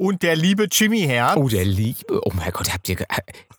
Und 0.00 0.22
der 0.22 0.36
liebe 0.36 0.66
Jimmy 0.70 1.02
Herz. 1.02 1.36
Oh, 1.36 1.48
der 1.48 1.64
Liebe. 1.64 2.20
Oh 2.24 2.30
mein 2.34 2.50
Gott, 2.52 2.72
habt 2.72 2.88
ihr. 2.88 2.96
ge- 2.96 3.06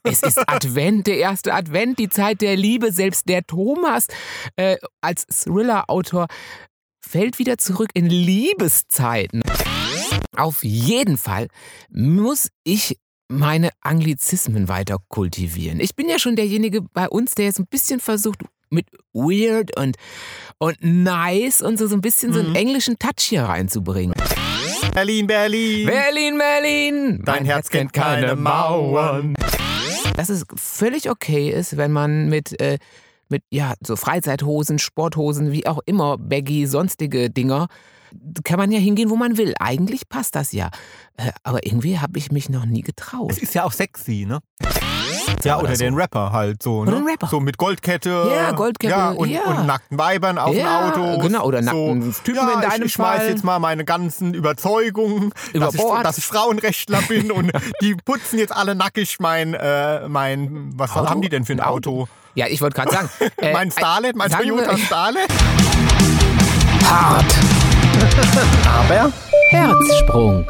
Es 0.04 0.22
ist 0.22 0.38
Advent, 0.48 1.08
der 1.08 1.18
erste 1.18 1.54
Advent, 1.54 1.98
die 1.98 2.10
Zeit 2.10 2.42
der 2.42 2.56
Liebe. 2.56 2.92
Selbst 2.92 3.28
der 3.30 3.44
Thomas 3.46 4.08
äh, 4.56 4.78
als 5.02 5.26
Thriller-Autor 5.28 6.28
fällt 7.06 7.40
wieder 7.40 7.58
zurück 7.58 7.90
in 7.94 8.08
Liebeszeiten. 8.08 9.42
Auf 10.36 10.64
jeden 10.64 11.18
Fall 11.18 11.48
muss 11.90 12.50
ich 12.64 12.98
meine 13.28 13.70
Anglizismen 13.82 14.68
weiter 14.68 14.98
kultivieren. 15.08 15.80
Ich 15.80 15.96
bin 15.96 16.10
ja 16.10 16.20
schon 16.20 16.36
derjenige 16.36 16.82
bei 16.82 17.08
uns, 17.10 17.34
der 17.34 17.46
jetzt 17.46 17.60
ein 17.60 17.68
bisschen 17.68 18.00
versucht, 18.00 18.42
mit 18.70 18.86
weird 19.14 19.76
und, 19.80 19.96
und 20.60 20.78
nice 20.82 21.62
und 21.62 21.80
so, 21.80 21.88
so 21.88 21.96
ein 21.96 22.02
bisschen 22.02 22.34
so 22.34 22.40
einen 22.40 22.56
englischen 22.56 23.00
Touch 23.00 23.22
hier 23.24 23.44
reinzubringen. 23.44 24.14
Berlin, 24.96 25.28
Berlin. 25.28 25.88
Berlin, 25.88 26.38
Berlin! 26.38 27.22
Dein 27.26 27.44
Herz 27.44 27.70
kennt 27.70 27.92
keine 27.92 28.38
Mauern. 28.38 29.34
Dass 30.16 30.30
es 30.30 30.46
völlig 30.56 31.10
okay 31.10 31.50
ist, 31.50 31.76
wenn 31.76 31.92
man 31.92 32.30
mit, 32.30 32.58
äh, 32.62 32.78
mit 33.28 33.44
ja, 33.50 33.74
so 33.86 33.98
Freizeithosen, 33.98 34.80
Sporthosen, 34.80 35.52
wie 35.52 35.68
auch 35.68 35.80
immer, 35.86 36.18
Baggy, 36.18 36.66
sonstige 36.66 37.30
Dinger, 37.30 37.68
kann 38.46 38.58
man 38.58 38.72
ja 38.72 38.80
hingehen, 38.80 39.10
wo 39.10 39.18
man 39.18 39.38
will. 39.38 39.54
Eigentlich 39.60 40.08
passt 40.08 40.34
das 40.34 40.54
ja. 40.54 40.70
Äh, 41.18 41.32
aber 41.44 41.66
irgendwie 41.66 42.00
habe 42.00 42.18
ich 42.18 42.32
mich 42.32 42.48
noch 42.48 42.66
nie 42.66 42.82
getraut. 42.82 43.32
Es 43.32 43.40
ist 43.40 43.54
ja 43.54 43.66
auch 43.66 43.74
sexy, 43.74 44.26
ne? 44.26 44.40
Ja, 45.46 45.56
oder, 45.56 45.64
oder 45.66 45.76
so. 45.76 45.84
den 45.84 45.94
Rapper 45.96 46.32
halt 46.32 46.62
so, 46.64 46.84
ne? 46.84 46.92
Oder 46.92 47.00
den 47.02 47.08
Rapper. 47.08 47.28
So 47.28 47.40
mit 47.40 47.58
Goldkette. 47.58 48.32
Ja, 48.36 48.52
Goldkette, 48.52 48.92
Ja, 48.92 49.10
und, 49.12 49.30
ja. 49.30 49.42
und 49.44 49.66
nackten 49.66 49.98
Weibern 49.98 50.38
auf 50.38 50.56
Ja, 50.56 50.92
dem 50.92 51.02
Auto. 51.02 51.22
genau, 51.22 51.44
oder 51.46 51.62
nackten 51.62 52.14
Typen 52.24 52.36
ja, 52.48 52.54
in 52.56 52.62
deinem 52.62 52.80
ich, 52.82 52.86
ich 52.88 52.94
schmeiß 52.94 53.20
Fall. 53.22 53.30
jetzt 53.30 53.44
mal 53.44 53.60
meine 53.60 53.86
ganzen 53.86 54.34
Überzeugungen, 54.34 55.32
Über 55.54 55.66
dass 55.66 55.76
ich, 55.76 55.82
dass 56.04 56.18
ich 56.18 56.26
Frauenrechtler 56.26 57.02
bin 57.04 57.32
und 57.32 57.52
die 57.82 57.96
putzen 57.96 58.40
jetzt 58.40 58.56
alle 58.56 58.76
nackig 58.76 59.18
mein, 59.20 59.54
äh, 59.54 60.08
mein 60.08 60.72
was 60.76 60.92
Auto? 60.96 61.10
haben 61.10 61.22
die 61.22 61.30
denn 61.30 61.46
für 61.46 61.54
ein 61.54 61.60
Ein 61.60 61.68
Auto? 61.68 62.08
Ja, 62.34 62.48
ich 62.48 62.60
wollte 62.62 62.76
gerade 62.76 62.92
sagen. 62.92 63.10
äh, 63.38 63.54
mein 63.54 63.72
Starlet, 63.72 64.16
mein 64.16 64.30
Toyota 64.30 64.78
Starlet? 64.78 65.28
Hart. 66.84 67.26
Aber 68.68 69.12
Herzsprung. 69.50 70.46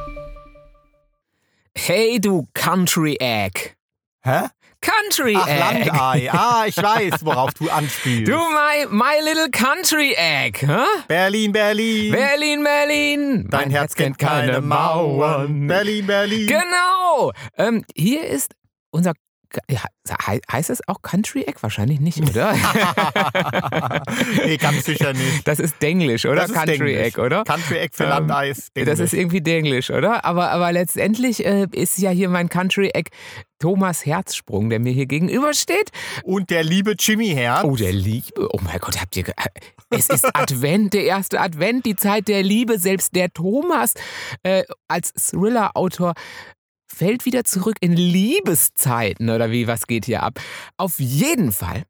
Hey, 1.78 2.20
du 2.20 2.48
Country 2.54 3.18
Egg. 3.20 3.76
Hä? 4.24 4.46
Country 4.86 5.36
Ach, 5.38 5.48
Egg. 5.48 5.86
Landei. 5.86 6.30
Ah, 6.36 6.66
ich 6.68 6.78
weiß, 6.78 7.26
worauf 7.26 7.54
du 7.54 7.70
anspielst. 7.70 8.32
Du, 8.32 8.36
my, 8.38 8.86
my 8.90 9.20
little 9.24 9.50
Country 9.50 10.14
Egg. 10.16 10.60
Hä? 10.62 10.86
Berlin, 11.08 11.52
Berlin. 11.52 12.12
Berlin, 12.12 12.64
Berlin. 12.64 13.48
Dein 13.50 13.72
Herz 13.72 13.96
kennt 13.96 14.20
keine 14.20 14.62
Mauern. 14.62 15.68
Berlin, 15.68 16.06
Berlin. 16.06 16.48
Genau. 16.48 17.32
Ähm, 17.58 17.84
hier 17.96 18.28
ist 18.28 18.54
unser. 18.92 19.14
Heißt 20.52 20.70
es 20.70 20.88
auch 20.88 21.02
Country 21.02 21.44
Egg? 21.44 21.58
Wahrscheinlich 21.62 22.00
nicht, 22.00 22.22
oder? 22.22 22.54
nee, 24.46 24.58
ganz 24.58 24.86
sicher 24.86 25.14
nicht. 25.14 25.48
Das 25.48 25.60
ist 25.60 25.76
Denglisch, 25.82 26.26
oder? 26.26 26.36
Das 26.42 26.50
ist 26.50 26.56
Country 26.56 26.78
Denglisch. 26.78 26.98
Egg, 27.08 27.22
oder? 27.22 27.44
Country 27.44 27.78
Egg 27.78 27.90
für 27.96 28.04
Ähm, 28.04 28.10
Landeis. 28.10 28.70
Das 28.76 29.00
ist 29.00 29.14
irgendwie 29.14 29.42
Denglisch, 29.42 29.90
oder? 29.92 30.26
Aber, 30.26 30.52
aber 30.52 30.72
letztendlich 30.72 31.46
äh, 31.46 31.68
ist 31.72 31.98
ja 31.98 32.10
hier 32.12 32.30
mein 32.30 32.50
Country 32.50 32.92
Egg 32.94 33.10
Thomas 33.60 34.06
Herzsprung, 34.06 34.70
der 34.70 34.80
mir 34.80 34.92
hier 34.92 35.06
gegenübersteht. 35.06 35.90
Und 36.24 36.50
der 36.50 36.64
liebe 36.64 36.96
Jimmy 37.00 37.30
Herz. 37.30 37.64
Oh, 37.64 37.76
der 37.76 37.94
Liebe. 37.94 38.48
Oh 38.54 38.60
mein 38.62 38.80
Gott, 38.80 39.00
habt 39.02 39.16
ihr. 39.16 39.24
ge- 39.24 39.34
Es 39.90 40.10
ist 40.10 40.26
Advent, 40.36 40.94
der 40.94 41.06
erste 41.06 41.40
Advent, 41.40 41.86
die 41.86 41.96
Zeit 41.96 42.28
der 42.28 42.44
Liebe. 42.44 42.78
Selbst 42.80 43.16
der 43.16 43.32
Thomas 43.32 43.94
äh, 44.44 44.64
als 44.90 45.14
Thriller-Autor 45.14 46.14
fällt 46.96 47.26
wieder 47.26 47.44
zurück 47.44 47.76
in 47.82 47.94
Liebeszeiten 47.94 49.30
oder 49.30 49.52
wie, 49.52 49.68
was 49.68 49.88
geht 49.88 50.06
hier 50.06 50.24
ab? 50.24 50.40
Auf 50.78 51.00
jeden 51.00 51.52
Fall, 51.52 51.84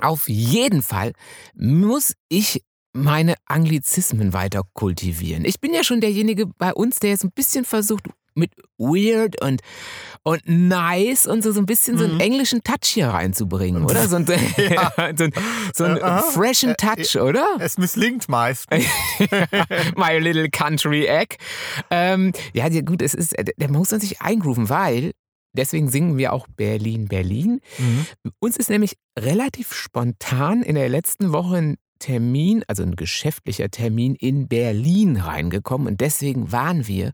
auf 0.00 0.28
jeden 0.28 0.82
Fall 0.82 1.12
muss 1.54 2.14
ich 2.28 2.62
meine 2.92 3.34
Anglizismen 3.46 4.32
weiter 4.32 4.62
kultivieren. 4.74 5.44
Ich 5.44 5.60
bin 5.60 5.72
ja 5.72 5.82
schon 5.82 6.00
derjenige 6.00 6.46
bei 6.46 6.74
uns, 6.74 7.00
der 7.00 7.10
jetzt 7.10 7.24
ein 7.24 7.32
bisschen 7.32 7.64
versucht, 7.64 8.04
mit 8.38 8.52
weird 8.78 9.40
und, 9.42 9.60
und 10.22 10.42
nice 10.46 11.26
und 11.26 11.42
so, 11.42 11.52
so 11.52 11.60
ein 11.60 11.66
bisschen 11.66 11.98
so 11.98 12.04
einen 12.04 12.20
englischen 12.20 12.62
Touch 12.62 12.84
hier 12.86 13.08
reinzubringen, 13.08 13.84
oder? 13.84 14.08
So, 14.08 14.16
ein, 14.16 14.26
Ja. 14.56 14.92
so, 15.16 15.24
ein- 15.24 15.32
so 15.74 15.84
einen 15.84 16.02
Aha. 16.02 16.22
freshen 16.22 16.74
Touch, 16.76 17.20
oder? 17.20 17.56
Es 17.60 17.76
misslingt 17.78 18.28
meist. 18.28 18.66
My 19.96 20.18
little 20.18 20.48
country 20.50 21.06
egg. 21.06 21.36
Ähm, 21.90 22.32
ja, 22.54 22.68
ja, 22.68 22.80
gut, 22.82 23.02
es 23.02 23.14
ist, 23.14 23.34
der 23.56 23.70
muss 23.70 23.90
man 23.90 24.00
sich 24.00 24.20
eingrooven, 24.20 24.68
weil 24.68 25.12
deswegen 25.52 25.88
singen 25.88 26.18
wir 26.18 26.32
auch 26.32 26.46
Berlin, 26.56 27.06
Berlin. 27.08 27.60
Mhm. 27.78 28.06
Uns 28.38 28.56
ist 28.56 28.70
nämlich 28.70 28.94
relativ 29.18 29.72
spontan 29.74 30.62
in 30.62 30.74
der 30.76 30.88
letzten 30.88 31.32
Woche 31.32 31.56
ein 31.56 31.76
Termin, 31.98 32.62
also 32.68 32.84
ein 32.84 32.94
geschäftlicher 32.94 33.70
Termin 33.70 34.14
in 34.14 34.46
Berlin 34.46 35.16
reingekommen 35.16 35.88
und 35.88 36.00
deswegen 36.00 36.52
waren 36.52 36.86
wir 36.86 37.12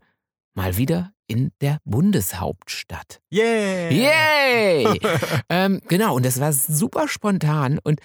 mal 0.54 0.76
wieder 0.76 1.10
in 1.26 1.52
der 1.60 1.78
Bundeshauptstadt. 1.84 3.20
Yeah. 3.32 3.90
Yay! 3.90 5.00
ähm, 5.48 5.80
genau, 5.88 6.16
und 6.16 6.24
das 6.24 6.40
war 6.40 6.52
super 6.52 7.08
spontan. 7.08 7.78
Und 7.82 8.00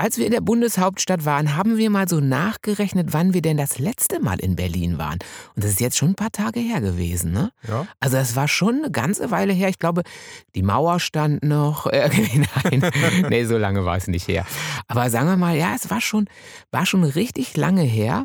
als 0.00 0.16
wir 0.16 0.24
in 0.24 0.32
der 0.32 0.40
Bundeshauptstadt 0.40 1.26
waren, 1.26 1.56
haben 1.56 1.76
wir 1.76 1.90
mal 1.90 2.08
so 2.08 2.20
nachgerechnet, 2.20 3.12
wann 3.12 3.34
wir 3.34 3.42
denn 3.42 3.58
das 3.58 3.78
letzte 3.78 4.18
Mal 4.18 4.40
in 4.40 4.56
Berlin 4.56 4.96
waren. 4.96 5.18
Und 5.54 5.62
das 5.62 5.72
ist 5.72 5.80
jetzt 5.80 5.98
schon 5.98 6.10
ein 6.10 6.14
paar 6.14 6.32
Tage 6.32 6.58
her 6.58 6.80
gewesen, 6.80 7.32
ne? 7.32 7.52
Ja. 7.68 7.86
Also 7.98 8.16
das 8.16 8.34
war 8.34 8.48
schon 8.48 8.76
eine 8.76 8.90
ganze 8.90 9.30
Weile 9.30 9.52
her. 9.52 9.68
Ich 9.68 9.78
glaube, 9.78 10.02
die 10.54 10.62
Mauer 10.62 11.00
stand 11.00 11.42
noch. 11.42 11.86
Äh, 12.00 12.08
nein, 12.64 12.90
nee, 13.28 13.44
so 13.44 13.58
lange 13.58 13.84
war 13.84 13.96
es 13.96 14.06
nicht 14.06 14.26
her. 14.28 14.46
Aber 14.86 15.10
sagen 15.10 15.26
wir 15.26 15.36
mal, 15.36 15.56
ja, 15.56 15.74
es 15.74 15.90
war 15.90 16.00
schon, 16.00 16.28
war 16.70 16.86
schon 16.86 17.04
richtig 17.04 17.56
lange 17.56 17.82
her. 17.82 18.24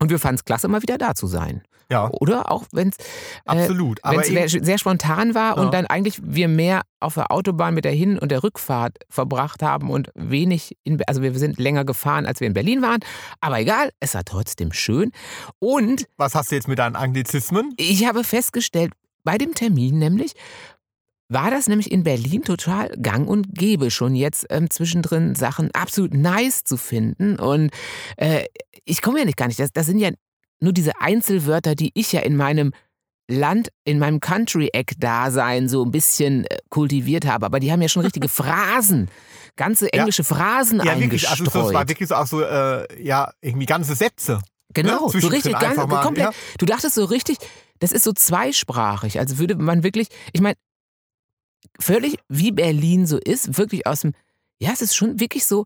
Und 0.00 0.10
wir 0.10 0.18
fanden 0.18 0.36
es 0.36 0.44
klasse, 0.44 0.68
mal 0.68 0.82
wieder 0.82 0.98
da 0.98 1.14
zu 1.14 1.26
sein. 1.26 1.62
Ja, 1.90 2.08
Oder? 2.10 2.50
Auch 2.50 2.64
wenn 2.72 2.88
es 2.88 2.96
absolut. 3.44 4.00
es 4.02 4.28
eben- 4.28 4.48
sehr, 4.48 4.64
sehr 4.64 4.78
spontan 4.78 5.34
war 5.34 5.56
Ja. 5.58 5.62
und 5.62 5.74
dann 5.74 5.86
eigentlich 5.86 6.20
wir 6.24 6.48
mehr 6.48 6.82
auf 7.00 7.14
der 7.14 7.30
Autobahn 7.30 7.74
mit 7.74 7.84
der 7.84 7.92
Hin- 7.92 8.18
und 8.18 8.30
der 8.32 8.42
Rückfahrt 8.42 8.96
verbracht 9.10 9.62
haben 9.62 9.90
und 9.90 10.10
wenig, 10.14 10.76
in, 10.84 11.02
also 11.06 11.20
wir 11.20 11.38
sind 11.38 11.58
länger 11.58 11.84
gefahren, 11.84 12.24
als 12.24 12.40
wir 12.40 12.46
in 12.46 12.54
Berlin 12.54 12.80
waren. 12.80 13.00
Aber 13.40 13.60
egal, 13.60 13.90
es 14.00 14.14
war 14.14 14.24
trotzdem 14.24 14.72
schön. 14.72 15.12
Und 15.58 16.06
was 16.16 16.34
hast 16.34 16.50
du 16.50 16.54
jetzt 16.54 16.68
mit 16.68 16.78
deinen 16.78 16.96
Anglizismen? 16.96 17.74
ich 17.76 18.06
habe 18.06 18.24
festgestellt, 18.24 18.92
bei 19.24 19.36
dem 19.36 19.54
Termin 19.54 19.98
nämlich, 19.98 20.32
war 21.32 21.50
das 21.50 21.66
nämlich 21.68 21.90
in 21.90 22.02
Berlin 22.04 22.42
total 22.42 22.88
gang 23.00 23.28
und 23.28 23.54
gäbe, 23.54 23.90
schon 23.90 24.14
jetzt 24.14 24.46
ähm, 24.50 24.70
zwischendrin 24.70 25.34
Sachen 25.34 25.70
absolut 25.74 26.14
nice 26.14 26.64
zu 26.64 26.76
finden. 26.76 27.36
Und 27.38 27.70
äh, 28.16 28.44
ich 28.84 29.02
komme 29.02 29.18
ja 29.20 29.24
nicht 29.24 29.36
gar 29.36 29.46
nicht, 29.48 29.58
das, 29.60 29.72
das 29.72 29.86
sind 29.86 29.98
ja 29.98 30.10
nur 30.60 30.72
diese 30.72 30.92
Einzelwörter, 31.00 31.74
die 31.74 31.90
ich 31.94 32.12
ja 32.12 32.20
in 32.20 32.36
meinem 32.36 32.72
Land, 33.30 33.68
in 33.84 33.98
meinem 33.98 34.20
Country-Eck-Dasein 34.20 35.68
so 35.68 35.84
ein 35.84 35.90
bisschen 35.90 36.44
äh, 36.46 36.58
kultiviert 36.70 37.26
habe. 37.26 37.46
Aber 37.46 37.60
die 37.60 37.72
haben 37.72 37.82
ja 37.82 37.88
schon 37.88 38.02
richtige 38.02 38.28
Phrasen, 38.28 39.08
ganze 39.56 39.86
Ja. 39.86 39.90
englische 40.00 40.24
Phrasen 40.24 40.78
Ja, 40.78 40.98
wirklich. 40.98 41.28
eingestreut. 41.28 41.40
Also 41.48 41.62
das 41.62 41.74
war 41.74 41.88
wirklich 41.88 42.08
so 42.08 42.14
auch 42.14 42.26
so, 42.26 42.42
äh, 42.42 43.02
ja, 43.02 43.32
irgendwie 43.40 43.66
ganze 43.66 43.94
Sätze. 43.94 44.40
Genau, 44.74 45.06
Ne? 45.12 45.20
so 45.20 45.28
richtig 45.28 45.58
ganz 45.58 45.76
mal, 45.76 46.02
komplett. 46.02 46.26
ja. 46.26 46.32
Du 46.58 46.64
dachtest 46.66 46.94
so 46.94 47.04
richtig, 47.04 47.36
das 47.78 47.92
ist 47.92 48.04
so 48.04 48.12
zweisprachig. 48.12 49.18
Also 49.18 49.38
würde 49.38 49.54
man 49.56 49.82
wirklich, 49.82 50.08
ich 50.32 50.40
meine, 50.40 50.56
völlig 51.80 52.16
wie 52.28 52.52
Berlin 52.52 53.06
so 53.06 53.18
ist, 53.18 53.58
wirklich 53.58 53.86
aus 53.86 54.00
dem, 54.00 54.12
ja, 54.60 54.70
es 54.72 54.82
ist 54.82 54.96
schon 54.96 55.20
wirklich 55.20 55.46
so, 55.46 55.64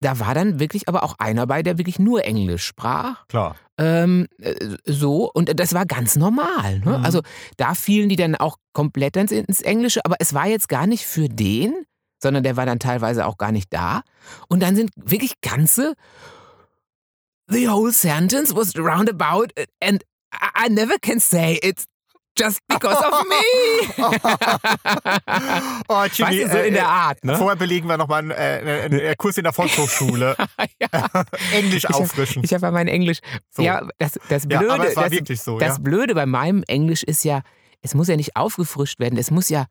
da 0.00 0.18
war 0.18 0.34
dann 0.34 0.60
wirklich 0.60 0.88
aber 0.88 1.02
auch 1.02 1.14
einer 1.18 1.46
bei, 1.46 1.62
der 1.62 1.78
wirklich 1.78 1.98
nur 1.98 2.24
Englisch 2.24 2.64
sprach. 2.64 3.26
Klar. 3.28 3.56
Ähm, 3.78 4.26
äh, 4.38 4.54
so, 4.84 5.30
und 5.32 5.58
das 5.58 5.72
war 5.72 5.86
ganz 5.86 6.16
normal. 6.16 6.80
Ne? 6.80 6.98
Mhm. 6.98 7.04
Also 7.04 7.22
da 7.56 7.74
fielen 7.74 8.08
die 8.08 8.16
dann 8.16 8.34
auch 8.34 8.58
komplett 8.72 9.16
ins, 9.16 9.60
Englische, 9.62 10.04
aber 10.04 10.16
es 10.18 10.34
war 10.34 10.46
jetzt 10.46 10.68
gar 10.68 10.86
nicht 10.86 11.06
für 11.06 11.28
den, 11.28 11.74
sondern 12.22 12.42
der 12.42 12.56
war 12.56 12.66
dann 12.66 12.78
teilweise 12.78 13.26
auch 13.26 13.38
gar 13.38 13.52
nicht 13.52 13.72
da. 13.72 14.02
Und 14.48 14.62
dann 14.62 14.76
sind 14.76 14.90
wirklich 14.96 15.40
ganze 15.40 15.94
The 17.48 17.68
whole 17.68 17.92
sentence 17.92 18.54
was 18.54 18.76
roundabout 18.76 19.48
and 19.82 20.02
I 20.32 20.66
I 20.66 20.68
never 20.70 20.98
can 20.98 21.20
say 21.20 21.58
it's 21.62 21.84
just 22.38 22.60
because 22.68 22.98
of 23.04 23.24
me. 23.28 23.36
oh, 25.88 26.04
Jimmy, 26.12 26.42
weißt 26.42 26.44
du, 26.44 26.48
so 26.50 26.58
in 26.58 26.74
der 26.74 26.88
Art, 26.88 27.24
ne? 27.24 27.36
Vorher 27.36 27.56
belegen 27.56 27.88
wir 27.88 27.96
nochmal 27.96 28.20
einen, 28.20 28.30
äh, 28.30 28.82
einen 28.84 29.00
äh, 29.00 29.14
Kurs 29.16 29.38
in 29.38 29.44
der 29.44 29.52
Volkshochschule. 29.52 30.36
ja. 30.80 31.10
Englisch 31.52 31.84
Ich 31.84 31.88
hab- 31.88 31.96
auffrischen. 31.96 32.44
Ich 32.44 32.52
habe 32.52 32.66
ja 32.66 32.70
mein 32.70 32.88
Englisch. 32.88 33.18
So. 33.50 33.62
Ja, 33.62 33.86
das, 33.98 34.18
das 34.28 34.46
ja, 34.48 34.58
Blöde, 34.58 34.68
war 34.96 35.08
das, 35.10 35.44
so, 35.44 35.58
das 35.58 35.76
ja. 35.76 35.82
Blöde 35.82 36.14
bei 36.14 36.26
meinem 36.26 36.62
Englisch 36.66 37.02
ist 37.02 37.24
ja, 37.24 37.42
es 37.82 37.94
muss 37.94 38.08
ja 38.08 38.16
nicht 38.16 38.36
aufgefrischt 38.36 38.98
werden, 38.98 39.18
es 39.18 39.30
muss 39.30 39.48
ja 39.48 39.66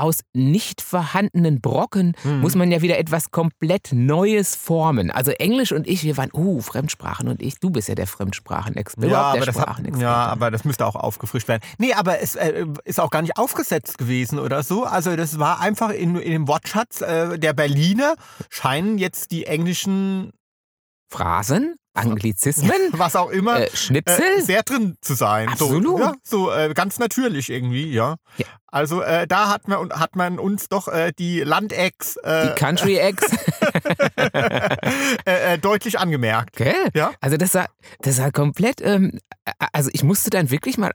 aus 0.00 0.20
nicht 0.32 0.80
vorhandenen 0.80 1.60
Brocken 1.60 2.14
Hm. 2.22 2.40
muss 2.40 2.54
man 2.54 2.70
ja 2.70 2.82
wieder 2.82 2.98
etwas 2.98 3.30
komplett 3.30 3.90
Neues 3.92 4.54
formen. 4.54 5.10
Also 5.10 5.30
Englisch 5.32 5.72
und 5.72 5.86
ich, 5.86 6.04
wir 6.04 6.16
waren, 6.16 6.30
uh, 6.32 6.60
Fremdsprachen 6.60 7.28
und 7.28 7.42
ich, 7.42 7.58
du 7.58 7.70
bist 7.70 7.88
ja 7.88 7.94
der 7.94 8.06
Fremdsprachenexperte. 8.06 9.10
Ja, 9.10 9.22
aber 9.22 9.46
das 9.46 9.58
hat, 9.58 9.96
ja, 9.98 10.26
aber 10.26 10.50
das 10.50 10.64
müsste 10.64 10.86
auch 10.86 10.96
aufgefrischt 10.96 11.48
werden. 11.48 11.62
Nee, 11.78 11.94
aber 11.94 12.20
es 12.20 12.34
äh, 12.34 12.66
ist 12.84 13.00
auch 13.00 13.10
gar 13.10 13.22
nicht 13.22 13.36
aufgesetzt 13.36 13.98
gewesen 13.98 14.38
oder 14.38 14.62
so. 14.62 14.84
Also 14.84 15.16
das 15.16 15.38
war 15.38 15.60
einfach 15.60 15.90
in, 15.90 16.16
in 16.16 16.32
dem 16.32 16.48
Wortschatz 16.48 17.00
äh, 17.00 17.38
der 17.38 17.52
Berliner 17.52 18.14
scheinen 18.48 18.98
jetzt 18.98 19.30
die 19.30 19.46
englischen, 19.46 20.32
Phrasen, 21.12 21.74
Anglizismen, 21.94 22.72
was 22.92 23.16
auch 23.16 23.30
immer, 23.30 23.60
äh, 23.62 23.70
Schnipsel. 23.76 24.24
äh, 24.38 24.40
sehr 24.42 24.62
drin 24.62 24.96
zu 25.00 25.14
sein. 25.14 25.48
Absolut. 25.48 25.84
So, 25.84 25.98
ja, 25.98 26.14
so 26.22 26.52
äh, 26.52 26.72
ganz 26.74 26.98
natürlich 26.98 27.50
irgendwie, 27.50 27.90
ja. 27.92 28.16
Ja. 28.36 28.46
Also 28.68 29.02
äh, 29.02 29.26
da 29.26 29.48
hat 29.48 29.66
man, 29.66 29.90
hat 29.90 30.14
man 30.14 30.38
uns 30.38 30.68
doch 30.68 30.86
äh, 30.86 31.12
die 31.18 31.40
Landex 31.40 32.16
äh, 32.18 32.48
die 32.48 32.54
Country 32.54 32.96
Eggs. 32.98 33.26
äh, 35.24 35.58
deutlich 35.58 35.98
angemerkt. 35.98 36.56
Gell? 36.56 36.74
Ja. 36.94 37.12
Also 37.20 37.36
das 37.36 37.54
war, 37.54 37.66
das 38.00 38.18
war 38.20 38.30
komplett, 38.30 38.80
ähm, 38.80 39.18
also 39.72 39.90
ich 39.92 40.02
musste 40.04 40.30
dann 40.30 40.50
wirklich 40.50 40.78
mal, 40.78 40.92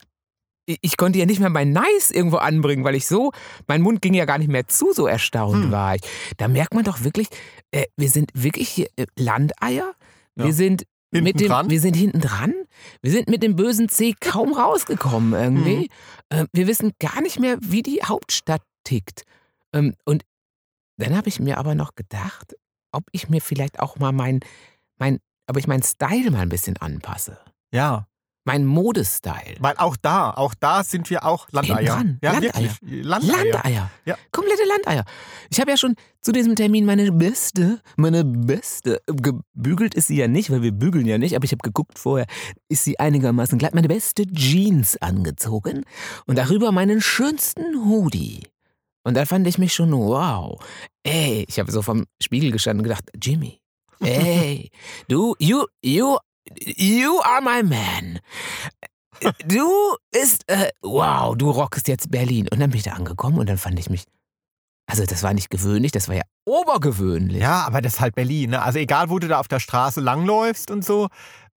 ich 0.65 0.79
ich 0.81 0.97
konnte 0.97 1.19
ja 1.19 1.25
nicht 1.25 1.39
mehr 1.39 1.49
mein 1.49 1.71
Nice 1.71 2.11
irgendwo 2.11 2.37
anbringen, 2.37 2.83
weil 2.83 2.95
ich 2.95 3.05
so, 3.05 3.31
mein 3.67 3.81
Mund 3.81 4.01
ging 4.01 4.13
ja 4.13 4.25
gar 4.25 4.37
nicht 4.37 4.49
mehr 4.49 4.67
zu, 4.67 4.93
so 4.93 5.05
erstaunt 5.07 5.65
Hm. 5.65 5.71
war 5.71 5.95
ich. 5.95 6.01
Da 6.37 6.47
merkt 6.47 6.73
man 6.73 6.83
doch 6.85 7.03
wirklich, 7.03 7.27
äh, 7.71 7.85
wir 7.97 8.09
sind 8.09 8.31
wirklich 8.33 8.69
hier 8.69 8.87
äh, 8.95 9.05
Landeier, 9.17 9.93
wir 10.35 10.47
Ja. 10.47 10.51
sind 10.51 10.83
Hinten 11.11 11.23
mit 11.23 11.39
dem, 11.39 11.47
dran. 11.47 11.69
wir 11.69 11.79
sind 11.79 11.95
hinten 11.95 12.19
dran, 12.21 12.53
wir 13.01 13.11
sind 13.11 13.29
mit 13.29 13.41
dem 13.43 13.55
bösen 13.55 13.87
C 13.89 14.13
kaum 14.19 14.53
rausgekommen 14.53 15.33
irgendwie. 15.33 15.89
Hm. 16.31 16.39
Äh, 16.41 16.45
wir 16.51 16.67
wissen 16.67 16.91
gar 16.99 17.21
nicht 17.21 17.39
mehr, 17.39 17.57
wie 17.61 17.83
die 17.83 18.01
Hauptstadt 18.03 18.61
tickt. 18.83 19.23
Ähm, 19.73 19.93
und 20.05 20.23
dann 20.97 21.15
habe 21.15 21.29
ich 21.29 21.39
mir 21.39 21.57
aber 21.57 21.75
noch 21.75 21.95
gedacht, 21.95 22.55
ob 22.91 23.03
ich 23.11 23.29
mir 23.29 23.41
vielleicht 23.41 23.79
auch 23.79 23.97
mal 23.97 24.11
mein, 24.11 24.39
mein, 24.97 25.19
ob 25.47 25.57
ich 25.57 25.67
meinen 25.67 25.83
Style 25.83 26.31
mal 26.31 26.39
ein 26.41 26.49
bisschen 26.49 26.77
anpasse. 26.77 27.39
Ja, 27.73 28.07
Mein 28.45 28.63
Modestyle. 28.65 29.55
weil 29.59 29.75
auch 29.77 29.97
da, 29.97 30.29
auch 30.29 30.53
da 30.53 30.83
sind 30.83 31.09
wir 31.09 31.25
auch 31.25 31.47
Landeier. 31.51 32.03
Ja, 32.21 32.31
Landeier. 32.33 32.71
Landeier. 32.81 33.43
Landeier. 33.43 33.91
Ja. 34.05 34.17
Komplette 34.31 34.63
Landeier. 34.67 35.03
Ich 35.49 35.59
habe 35.59 35.71
ja 35.71 35.77
schon 35.77 35.95
zu 36.21 36.31
diesem 36.31 36.55
Termin 36.55 36.85
meine 36.85 37.11
beste, 37.11 37.81
meine 37.95 38.23
beste, 38.23 39.01
gebügelt 39.07 39.95
ist 39.95 40.07
sie 40.07 40.17
ja 40.17 40.27
nicht, 40.27 40.51
weil 40.51 40.61
wir 40.61 40.71
bügeln 40.71 41.07
ja 41.07 41.17
nicht, 41.17 41.35
aber 41.35 41.45
ich 41.45 41.51
habe 41.51 41.63
geguckt 41.63 41.97
vorher, 41.97 42.27
ist 42.69 42.83
sie 42.83 42.99
einigermaßen 42.99 43.57
glatt, 43.57 43.73
meine 43.73 43.87
beste 43.87 44.27
Jeans 44.27 44.97
angezogen 44.97 45.83
und 46.27 46.37
darüber 46.37 46.71
meinen 46.71 47.01
schönsten 47.01 47.85
Hoodie. 47.85 48.43
Und 49.03 49.15
da 49.15 49.25
fand 49.25 49.47
ich 49.47 49.57
mich 49.57 49.73
schon, 49.73 49.91
wow, 49.91 50.59
ey, 51.03 51.45
ich 51.47 51.59
habe 51.59 51.71
so 51.71 51.81
vom 51.81 52.05
Spiegel 52.21 52.51
gestanden 52.51 52.81
und 52.81 52.89
gedacht, 52.89 53.09
Jimmy, 53.21 53.59
ey, 54.01 54.69
du, 55.07 55.35
you, 55.39 55.65
you, 55.83 56.17
you 56.59 57.19
are 57.21 57.41
my 57.41 57.63
man. 57.63 58.19
Du 59.47 59.95
ist, 60.11 60.43
äh, 60.47 60.69
wow, 60.81 61.35
du 61.37 61.49
rockst 61.49 61.87
jetzt 61.87 62.11
Berlin. 62.11 62.47
Und 62.51 62.59
dann 62.59 62.69
bin 62.69 62.77
ich 62.77 62.83
da 62.83 62.91
angekommen 62.91 63.39
und 63.39 63.47
dann 63.47 63.57
fand 63.57 63.79
ich 63.79 63.89
mich, 63.89 64.03
also 64.87 65.05
das 65.05 65.23
war 65.23 65.33
nicht 65.33 65.49
gewöhnlich, 65.49 65.91
das 65.91 66.07
war 66.07 66.15
ja 66.15 66.23
obergewöhnlich. 66.45 67.41
Ja, 67.41 67.65
aber 67.65 67.81
das 67.81 67.93
ist 67.93 67.99
halt 68.01 68.15
Berlin. 68.15 68.51
Ne? 68.51 68.61
Also 68.61 68.79
egal, 68.79 69.09
wo 69.09 69.19
du 69.19 69.27
da 69.27 69.39
auf 69.39 69.47
der 69.47 69.59
Straße 69.59 70.01
langläufst 70.01 70.69
und 70.69 70.83
so. 70.83 71.07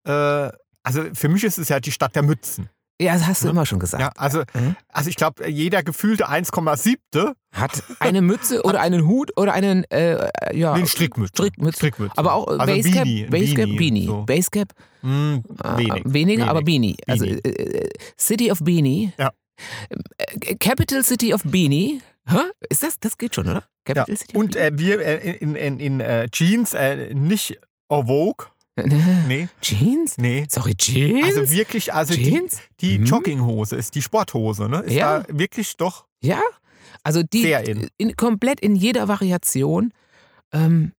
Äh, 0.04 0.50
also 0.82 1.04
für 1.12 1.28
mich 1.28 1.44
ist 1.44 1.58
es 1.58 1.68
ja 1.68 1.80
die 1.80 1.92
Stadt 1.92 2.14
der 2.14 2.22
Mützen. 2.22 2.70
Ja, 3.00 3.12
das 3.14 3.26
hast 3.28 3.42
du 3.42 3.46
Ja. 3.46 3.52
immer 3.52 3.64
schon 3.64 3.78
gesagt. 3.78 4.00
Ja, 4.02 4.10
also, 4.16 4.42
Mhm. 4.54 4.74
also 4.92 5.08
ich 5.08 5.14
glaube, 5.16 5.48
jeder 5.48 5.82
gefühlte 5.84 6.28
1,7. 6.28 7.32
Hat 7.52 7.82
eine 8.00 8.22
Mütze 8.22 8.62
oder 8.64 8.80
einen 8.80 9.06
Hut 9.06 9.30
oder 9.36 9.52
einen, 9.54 9.84
äh, 9.90 10.28
ja, 10.52 10.76
Nee, 10.76 10.86
Strickmütze. 10.86 11.32
Strickmütze. 11.34 11.76
Strickmütze. 11.76 12.18
aber 12.18 12.32
auch 12.34 12.48
äh, 12.48 12.50
also 12.58 12.66
Basecap, 12.66 13.04
Beanie, 13.04 13.24
Basecap, 13.26 13.56
Beanie, 13.66 13.76
Beanie. 13.78 14.06
So. 14.06 14.22
Basecap, 14.26 14.68
Hm, 15.02 15.42
äh, 15.62 15.76
wenig. 15.78 16.02
weniger, 16.06 16.48
aber 16.48 16.62
Beanie. 16.62 16.96
Also 17.06 17.24
Beanie. 17.24 17.40
äh, 17.44 17.48
äh, 17.84 17.88
City 18.18 18.50
of 18.50 18.58
Beanie. 18.64 19.12
Ja. 19.18 19.30
Äh, 19.88 20.56
Capital 20.56 21.04
City 21.04 21.32
of 21.34 21.42
Beanie. 21.44 22.00
Hä? 22.26 22.38
Ist 22.68 22.82
das, 22.82 22.98
das 22.98 23.16
geht 23.16 23.34
schon, 23.36 23.48
oder? 23.48 23.62
Capital 23.84 24.16
City 24.16 24.36
of 24.36 24.42
Und 24.42 24.56
äh, 24.56 24.70
wir 24.74 25.00
äh, 25.00 25.36
in, 25.36 25.54
in, 25.54 25.78
in 25.80 26.00
äh, 26.00 26.28
Jeans, 26.30 26.74
äh, 26.74 27.14
nicht. 27.14 27.58
Beanie? 27.88 28.34
Nee, 28.86 29.48
Jeans? 29.60 30.18
nee. 30.18 30.46
Sorry, 30.48 30.74
Jeans? 30.74 31.24
Also 31.24 31.50
wirklich, 31.50 31.92
also 31.92 32.14
die, 32.14 32.22
Jeans? 32.24 32.60
die 32.80 32.96
Hm? 32.98 33.04
Jogginghose 33.04 33.76
ist 33.76 33.94
die 33.94 34.02
Sporthose, 34.02 34.68
ne? 34.68 34.80
Ist 34.80 34.94
Ja. 34.94 35.20
da 35.20 35.38
wirklich 35.38 35.76
doch 35.76 36.06
Ja, 36.20 36.40
also 37.02 37.22
die 37.22 37.42
Sehr 37.42 37.66
in. 37.68 37.88
in, 37.96 38.16
komplett 38.16 38.60
in 38.60 38.74
jeder 38.76 39.08
Variation. 39.08 39.92
Ähm, 40.52 40.92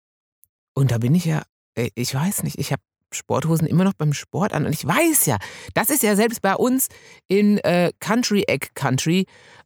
und 0.75 0.91
da 0.91 0.99
bin 0.99 1.15
ich 1.15 1.25
ja, 1.25 1.43
äh, 1.75 1.91
ich 1.95 2.15
weiß 2.15 2.43
nicht, 2.45 2.59
ich 2.59 2.71
habe 2.73 2.83
Sporthosen 3.13 3.67
immer 3.67 3.85
noch 3.85 3.95
beim 3.95 4.13
Sport 4.13 4.53
an 4.53 4.67
und 4.67 4.73
ich 4.75 4.87
weiß 4.87 5.25
ja, 5.27 5.39
das 5.75 5.89
ist 5.89 6.03
ja 6.03 6.15
selbst 6.15 6.43
bei 6.43 6.55
uns 6.55 6.89
in 7.27 7.57
äh, 7.59 7.91
Country 8.01 8.45
Egg 8.47 8.69
Country 8.75 9.25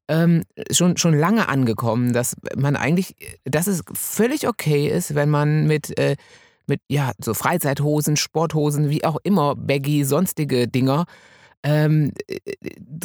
ähm, 0.09 0.45
schon, 0.71 0.97
schon 0.97 1.15
lange 1.15 1.49
angekommen, 1.49 2.13
dass 2.13 2.37
man 2.57 2.77
eigentlich, 2.77 3.17
dass 3.45 3.67
es 3.67 3.83
völlig 3.95 4.47
okay 4.47 4.89
ist, 4.89 5.15
wenn 5.17 5.29
man 5.29 5.67
mit, 5.67 5.99
äh, 5.99 6.17
mit 6.73 6.81
ja, 6.89 7.13
so 7.23 7.35
Freizeithosen, 7.35 8.17
Sporthosen, 8.17 8.89
wie 8.91 9.05
auch 9.05 9.19
immer, 9.23 9.55
Baggy, 9.57 10.05
sonstige 10.05 10.67
Dinger, 10.69 11.05
ähm, 11.65 12.13
äh, 12.27 12.39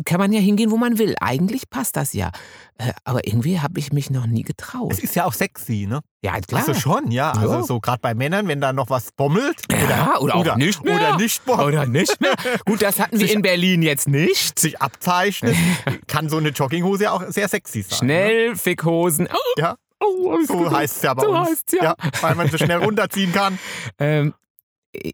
kann 0.03 0.19
man 0.19 0.31
ja 0.33 0.39
hingehen, 0.39 0.71
wo 0.71 0.77
man 0.77 0.97
will. 0.97 1.13
Eigentlich 1.21 1.69
passt 1.69 1.95
das 1.95 2.13
ja. 2.13 2.31
Äh, 2.79 2.91
aber 3.03 3.27
irgendwie 3.27 3.59
habe 3.59 3.77
ich 3.79 3.91
mich 3.93 4.09
noch 4.09 4.25
nie 4.25 4.41
getraut. 4.41 4.91
Es 4.91 4.99
ist 4.99 5.15
ja 5.15 5.25
auch 5.25 5.33
sexy, 5.33 5.85
ne? 5.87 5.99
Ja, 6.23 6.39
klar. 6.39 6.61
Also 6.67 6.73
schon, 6.73 7.11
ja. 7.11 7.31
Also 7.33 7.53
Ja. 7.53 7.63
so 7.63 7.79
gerade 7.79 7.99
bei 8.01 8.15
Männern, 8.15 8.47
wenn 8.47 8.59
da 8.59 8.73
noch 8.73 8.89
was 8.89 9.11
bommelt. 9.11 9.57
Ja, 9.71 10.17
oder 10.19 10.35
auch 10.35 10.39
oder, 10.41 10.57
nicht 10.57 10.83
mehr. 10.83 10.95
Oder 10.95 11.17
nicht 11.17 11.45
bommelt. 11.45 11.67
Oder 11.67 11.85
nicht 11.85 12.19
mehr? 12.19 12.33
Gut, 12.65 12.81
das 12.81 12.99
hatten 12.99 13.19
wir 13.19 13.27
Sich- 13.27 13.35
in 13.35 13.43
Berlin 13.43 13.83
jetzt 13.83 14.07
nicht. 14.07 14.57
sich 14.57 14.81
abzeichnet, 14.81 15.55
kann 16.07 16.27
so 16.27 16.37
eine 16.37 16.49
Jogginghose 16.49 17.03
ja 17.03 17.11
auch 17.11 17.23
sehr 17.29 17.47
sexy 17.49 17.83
sein. 17.83 17.89
Ne? 17.91 17.95
Schnell, 18.15 18.55
Fickhosen. 18.55 19.27
Oh, 19.31 19.59
Ja, 19.59 19.75
oh, 20.25 20.37
so 20.45 20.71
heißt 20.71 20.97
es 20.97 21.01
ja 21.03 21.13
bei 21.13 21.23
So 21.23 21.29
uns. 21.31 21.49
heißt's 21.49 21.73
ja. 21.81 21.95
Weil 22.21 22.35
man 22.35 22.49
so 22.49 22.57
schnell 22.57 22.77
runterziehen 22.83 23.31
kann. 23.33 23.57
Ähm, 23.99 24.33
äh, 24.93 25.11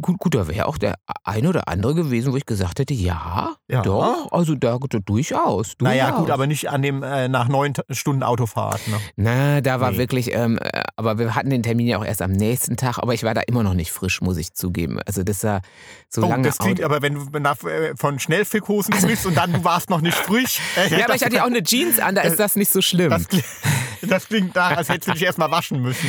gut, 0.00 0.18
gut, 0.18 0.34
da 0.34 0.48
wäre 0.48 0.66
auch 0.66 0.78
der 0.78 0.94
eine 1.22 1.48
oder 1.50 1.68
andere 1.68 1.94
gewesen, 1.94 2.32
wo 2.32 2.36
ich 2.36 2.46
gesagt 2.46 2.78
hätte, 2.78 2.94
ja, 2.94 3.54
Ja. 3.68 3.82
doch, 3.82 4.32
also 4.32 4.54
da, 4.54 4.78
da 4.78 4.98
durchaus, 5.04 5.04
durchaus. 5.04 5.74
Naja, 5.80 6.10
gut, 6.12 6.30
aber 6.30 6.46
nicht 6.46 6.70
an 6.70 6.80
dem 6.80 7.02
äh, 7.02 7.28
nach 7.28 7.48
neun 7.48 7.74
Stunden 7.90 8.22
Autofahrt. 8.22 8.80
Ne? 8.88 8.98
Na, 9.16 9.60
da 9.60 9.80
war 9.80 9.90
Nee. 9.90 9.98
wirklich, 9.98 10.32
ähm, 10.32 10.58
äh, 10.58 10.82
aber 10.96 11.18
wir 11.18 11.34
hatten 11.34 11.50
den 11.50 11.62
Termin 11.62 11.86
ja 11.88 11.98
auch 11.98 12.04
erst 12.04 12.22
am 12.22 12.30
nächsten 12.32 12.76
Tag, 12.78 12.98
aber 12.98 13.12
ich 13.12 13.22
war 13.22 13.34
da 13.34 13.42
immer 13.42 13.62
noch 13.62 13.74
nicht 13.74 13.92
frisch, 13.92 14.22
muss 14.22 14.38
ich 14.38 14.54
zugeben. 14.54 14.98
Also 15.06 15.24
das 15.24 15.44
war 15.44 15.60
so 16.08 16.22
Oh, 16.22 16.28
lange 16.28 16.44
das 16.48 16.56
klingt 16.58 16.78
Auto- 16.80 16.86
aber, 16.86 17.02
wenn 17.02 17.14
du 17.14 17.38
nach, 17.38 17.62
äh, 17.64 17.94
von 17.96 18.18
Schnellfickhosen 18.18 18.94
sprichst 18.94 19.26
und 19.26 19.36
dann 19.36 19.52
du 19.52 19.62
warst 19.64 19.90
noch 19.90 20.00
nicht 20.00 20.16
frisch. 20.16 20.58
Äh, 20.76 20.88
Ja, 20.96 21.04
aber 21.04 21.16
ich 21.16 21.22
hatte 21.24 21.36
ja 21.36 21.42
auch 21.42 21.46
eine 21.48 21.62
Jeans 21.62 21.98
an, 21.98 22.14
da 22.14 22.22
ist 22.22 22.38
das 22.40 22.56
nicht 22.56 22.72
so 22.72 22.80
schlimm. 22.80 23.10
das, 23.10 23.26
das 24.08 24.28
klingt 24.28 24.54
nach, 24.54 24.76
als 24.76 24.88
hättest 24.88 25.08
du 25.08 25.12
dich 25.12 25.22
erstmal 25.22 25.50
waschen 25.50 25.80
müssen. 25.82 26.06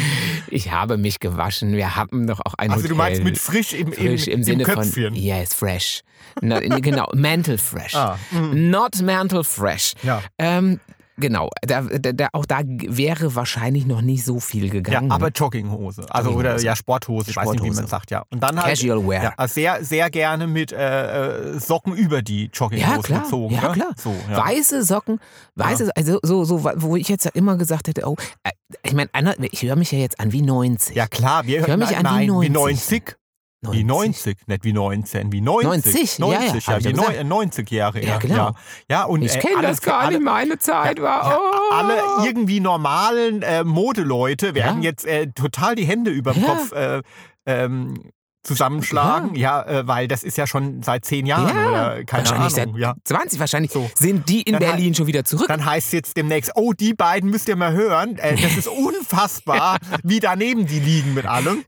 Ich 0.47 0.71
habe 0.71 0.97
mich 0.97 1.19
gewaschen. 1.19 1.73
Wir 1.73 1.95
haben 1.95 2.27
doch 2.27 2.39
auch 2.45 2.53
ein 2.55 2.69
Also 2.71 2.83
Hotel. 2.83 2.89
du 2.89 2.95
meinst 2.95 3.23
mit 3.23 3.37
frisch 3.37 3.73
im, 3.73 3.93
frisch 3.93 4.27
im, 4.27 4.39
im 4.39 4.43
Sinne 4.43 4.63
Köpfchen. 4.63 5.13
von 5.13 5.15
yes, 5.15 5.53
fresh. 5.53 6.01
No, 6.41 6.59
genau, 6.59 7.09
mental 7.13 7.57
fresh. 7.57 7.93
Ah, 7.95 8.17
mm. 8.31 8.69
Not 8.71 9.01
mental 9.01 9.43
fresh. 9.43 9.93
Ja. 10.03 10.21
Ähm, 10.39 10.79
genau, 11.17 11.49
da, 11.61 11.81
da, 11.81 12.27
auch 12.33 12.45
da 12.45 12.61
wäre 12.65 13.35
wahrscheinlich 13.35 13.85
noch 13.85 14.01
nicht 14.01 14.23
so 14.25 14.39
viel 14.39 14.65
Ja, 14.65 14.71
gegangen. 14.73 15.11
aber 15.11 15.29
Jogginghose. 15.29 16.05
Also 16.09 16.29
oder 16.31 16.39
Jogginghose. 16.51 16.65
ja, 16.65 16.75
Sporthose, 16.75 17.29
ich 17.31 17.35
weiß 17.35 17.45
nicht, 17.51 17.53
wie 17.55 17.67
Sporthose. 17.67 17.81
man 17.81 17.87
sagt, 17.89 18.11
ja. 18.11 18.23
Und 18.31 18.41
dann 18.41 18.61
halt 18.61 18.77
Casual 18.79 19.07
Wear. 19.07 19.23
ja, 19.23 19.33
also 19.37 19.53
sehr, 19.53 19.83
sehr 19.83 20.09
gerne 20.09 20.47
mit 20.47 20.71
äh, 20.71 21.53
äh, 21.55 21.59
Socken 21.59 21.93
über 21.95 22.21
die 22.21 22.49
Jogginghose 22.53 22.91
Ja, 22.95 23.01
klar. 23.01 23.23
gezogen. 23.23 23.55
Ja, 23.55 23.67
ne? 23.67 23.73
klar. 23.73 23.89
So, 23.97 24.15
ja. 24.29 24.37
Weiße 24.45 24.83
Socken, 24.83 25.19
weiße, 25.55 25.91
also 25.95 26.19
so, 26.23 26.43
so, 26.45 26.63
wo 26.63 26.95
ich 26.95 27.09
jetzt 27.09 27.25
immer 27.33 27.57
gesagt 27.57 27.87
hätte, 27.87 28.03
oh, 28.07 28.15
äh, 28.43 28.51
ich 28.83 28.93
meine, 28.93 29.09
ich 29.51 29.61
höre 29.63 29.75
mich 29.75 29.91
ja 29.91 29.99
jetzt 29.99 30.19
an 30.19 30.31
wie 30.31 30.41
90. 30.41 30.95
ja 30.95 31.07
klar, 31.07 31.45
wir 31.45 31.61
Ich 31.61 31.67
hör 31.67 31.77
mich 31.77 31.91
nein, 31.91 32.05
an 32.05 32.21
wie 32.21 32.27
nein, 32.27 32.41
wie 32.41 32.49
90. 32.49 33.15
90. 33.63 33.79
Wie 33.79 33.83
90, 33.83 34.37
nicht 34.47 34.63
wie 34.63 34.73
19, 34.73 35.31
wie 35.31 35.41
90. 35.41 36.19
90, 36.19 36.19
ja, 36.19 36.27
ja, 36.27 36.39
90, 36.39 36.67
hab 36.67 36.77
ich 36.79 36.85
wie 36.85 36.89
ja 36.89 36.95
neu- 36.95 37.01
gesagt. 37.03 37.17
äh, 37.19 37.23
90 37.23 37.71
Jahre. 37.71 38.03
Ja, 38.05 38.17
genau. 38.17 38.35
Ja, 38.35 38.53
ja 38.89 39.03
und 39.05 39.21
Ich 39.23 39.35
äh, 39.35 39.39
kenne 39.39 39.61
das 39.61 39.81
gar 39.81 40.01
alle, 40.01 40.17
nicht, 40.17 40.23
meine 40.25 40.57
Zeit 40.59 41.01
war. 41.01 41.29
Ja, 41.31 41.37
oh. 41.39 41.73
alle 41.73 42.25
irgendwie 42.25 42.59
normalen 42.59 43.41
äh, 43.41 43.63
Modeleute 43.63 44.53
werden 44.55 44.81
Ja. 44.83 44.89
jetzt 44.89 45.05
äh, 45.05 45.27
total 45.27 45.75
die 45.75 45.85
Hände 45.85 46.11
über 46.11 46.33
dem 46.33 46.43
Ja. 46.43 46.49
Kopf 46.49 46.71
äh, 46.73 47.01
ähm, 47.45 48.11
zusammenschlagen. 48.43 49.35
Ja, 49.35 49.63
äh, 49.63 49.87
weil 49.87 50.07
das 50.07 50.23
ist 50.23 50.37
ja 50.37 50.45
schon 50.47 50.83
seit 50.83 51.05
zehn 51.05 51.25
Jahren 51.25 51.47
Ja, 51.55 51.69
oder 51.69 52.03
keine 52.05 52.27
wahrscheinlich 52.29 52.57
Ahnung. 52.61 52.73
seit 52.75 52.81
ja. 52.81 52.95
20 53.03 53.39
wahrscheinlich. 53.39 53.71
So. 53.71 53.89
Sind 53.95 54.27
die 54.29 54.41
in 54.41 54.53
Dann 54.53 54.63
halt- 54.63 54.75
Berlin 54.75 54.95
schon 54.95 55.07
wieder 55.07 55.23
zurück? 55.23 55.47
Dann 55.47 55.63
heißt 55.65 55.87
es 55.87 55.93
jetzt 55.93 56.17
demnächst, 56.17 56.51
oh, 56.55 56.73
die 56.73 56.93
beiden 56.93 57.29
müsst 57.29 57.47
ihr 57.47 57.55
mal 57.55 57.71
hören. 57.73 58.17
Äh, 58.17 58.35
das 58.35 58.57
ist 58.57 58.67
unfassbar, 58.67 59.77
wie 60.03 60.19
daneben 60.19 60.65
die 60.67 60.79
liegen 60.79 61.13
mit 61.13 61.25
allem. 61.25 61.63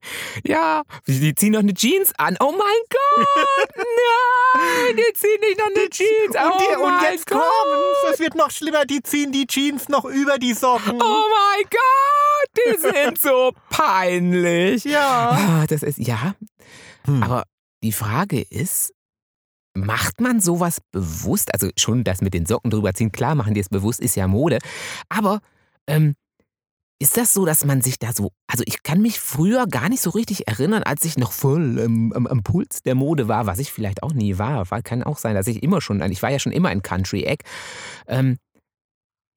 Ja, 0.45 0.83
die 1.07 1.33
ziehen 1.35 1.53
noch 1.53 1.59
eine 1.59 1.73
Jeans 1.73 2.11
an. 2.17 2.35
Oh 2.39 2.51
mein 2.51 2.59
Gott! 2.89 3.25
Nein, 3.77 4.95
die 4.97 5.13
ziehen 5.13 5.39
nicht 5.41 5.59
noch 5.59 5.67
eine 5.67 5.89
Jeans 5.89 6.35
an. 6.35 6.51
Und, 6.51 6.61
die, 6.61 6.77
oh 6.77 6.83
und 6.85 6.95
mein 6.95 7.13
jetzt 7.13 7.27
Gott! 7.27 7.39
kommt's. 7.41 8.13
Es 8.13 8.19
wird 8.19 8.35
noch 8.35 8.51
schlimmer. 8.51 8.85
Die 8.85 9.01
ziehen 9.01 9.31
die 9.31 9.47
Jeans 9.47 9.89
noch 9.89 10.05
über 10.05 10.37
die 10.37 10.53
Socken. 10.53 11.01
Oh 11.01 11.23
mein 11.29 11.63
Gott, 11.69 12.49
die 12.57 12.79
sind 12.79 13.17
so 13.21 13.51
peinlich. 13.69 14.83
Ja. 14.85 15.29
Ah, 15.31 15.65
das 15.67 15.83
ist, 15.83 15.97
ja. 15.99 16.33
Hm. 17.05 17.23
Aber 17.23 17.43
die 17.83 17.91
Frage 17.91 18.41
ist, 18.41 18.93
macht 19.75 20.21
man 20.21 20.39
sowas 20.39 20.79
bewusst? 20.91 21.53
Also 21.53 21.69
schon 21.77 22.03
das 22.03 22.21
mit 22.21 22.33
den 22.33 22.45
Socken 22.45 22.71
drüber 22.71 22.93
ziehen, 22.93 23.11
klar 23.11 23.35
machen 23.35 23.53
die 23.53 23.59
es 23.59 23.69
bewusst, 23.69 23.99
ist 23.99 24.15
ja 24.15 24.27
Mode. 24.27 24.59
Aber 25.09 25.39
ähm, 25.87 26.15
ist 26.99 27.17
das 27.17 27.33
so, 27.33 27.45
dass 27.45 27.65
man 27.65 27.81
sich 27.81 27.99
da 27.99 28.13
so, 28.13 28.31
also 28.47 28.63
ich 28.65 28.81
kann 28.81 29.01
mich 29.01 29.19
früher 29.19 29.67
gar 29.67 29.89
nicht 29.89 30.01
so 30.01 30.11
richtig 30.11 30.47
erinnern, 30.47 30.83
als 30.83 31.03
ich 31.03 31.17
noch 31.17 31.33
voll 31.33 31.77
ähm, 31.77 32.13
am, 32.15 32.25
am 32.25 32.41
Puls 32.41 32.83
der 32.83 32.95
Mode 32.95 33.27
war, 33.27 33.45
was 33.45 33.59
ich 33.59 33.71
vielleicht 33.71 34.01
auch 34.01 34.13
nie 34.13 34.37
war. 34.37 34.71
war. 34.71 34.81
Kann 34.81 35.03
auch 35.03 35.17
sein, 35.17 35.35
dass 35.35 35.47
ich 35.47 35.61
immer 35.61 35.81
schon, 35.81 36.01
ich 36.09 36.23
war 36.23 36.31
ja 36.31 36.39
schon 36.39 36.53
immer 36.53 36.69
ein 36.69 36.81
Country-Egg. 36.81 37.43
Ähm, 38.07 38.37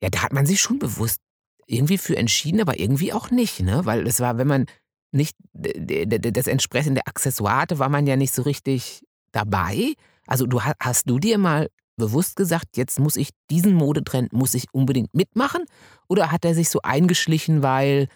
ja, 0.00 0.08
da 0.10 0.22
hat 0.22 0.32
man 0.32 0.46
sich 0.46 0.60
schon 0.60 0.78
bewusst 0.78 1.18
irgendwie 1.66 1.98
für 1.98 2.16
entschieden, 2.16 2.60
aber 2.60 2.78
irgendwie 2.78 3.12
auch 3.12 3.30
nicht, 3.30 3.60
ne? 3.60 3.84
Weil 3.84 4.06
es 4.06 4.20
war, 4.20 4.38
wenn 4.38 4.46
man 4.46 4.66
nicht 5.10 5.36
das 5.52 6.46
entsprechende 6.46 7.06
Accessoire 7.06 7.62
hatte, 7.62 7.78
war 7.78 7.88
man 7.88 8.06
ja 8.06 8.16
nicht 8.16 8.32
so 8.34 8.42
richtig 8.42 9.02
dabei. 9.32 9.94
Also 10.26 10.46
du 10.46 10.62
ha- 10.62 10.74
hast 10.80 11.08
du 11.08 11.18
dir 11.18 11.38
mal 11.38 11.68
bewusst 11.96 12.36
gesagt, 12.36 12.76
jetzt 12.76 13.00
muss 13.00 13.16
ich 13.16 13.30
diesen 13.50 13.74
Modetrend 13.74 14.32
muss 14.32 14.54
ich 14.54 14.66
unbedingt 14.72 15.12
mitmachen 15.14 15.64
oder 16.08 16.30
hat 16.30 16.44
er 16.44 16.54
sich 16.54 16.70
so 16.70 16.80
eingeschlichen, 16.82 17.62
weil 17.62 18.08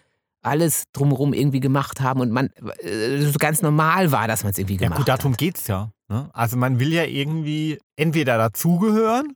alles 0.43 0.85
drumherum 0.93 1.33
irgendwie 1.33 1.61
gemacht 1.61 2.01
haben 2.01 2.21
und 2.21 2.31
man 2.31 2.51
äh, 2.81 3.21
so 3.23 3.39
ganz 3.39 3.63
normal 3.63 4.13
war, 4.13 4.29
dass 4.29 4.43
man 4.45 4.53
es 4.53 4.59
irgendwie 4.59 4.75
Ja 4.75 4.81
gemacht 4.83 4.99
gut, 4.99 5.09
darum 5.09 5.33
hat. 5.33 5.39
geht's 5.39 5.67
ja. 5.69 5.91
Ne? 6.09 6.29
Also 6.33 6.57
man 6.57 6.79
will 6.79 6.93
ja 6.93 7.05
irgendwie 7.05 7.79
entweder 7.97 8.37
dazugehören 8.39 9.35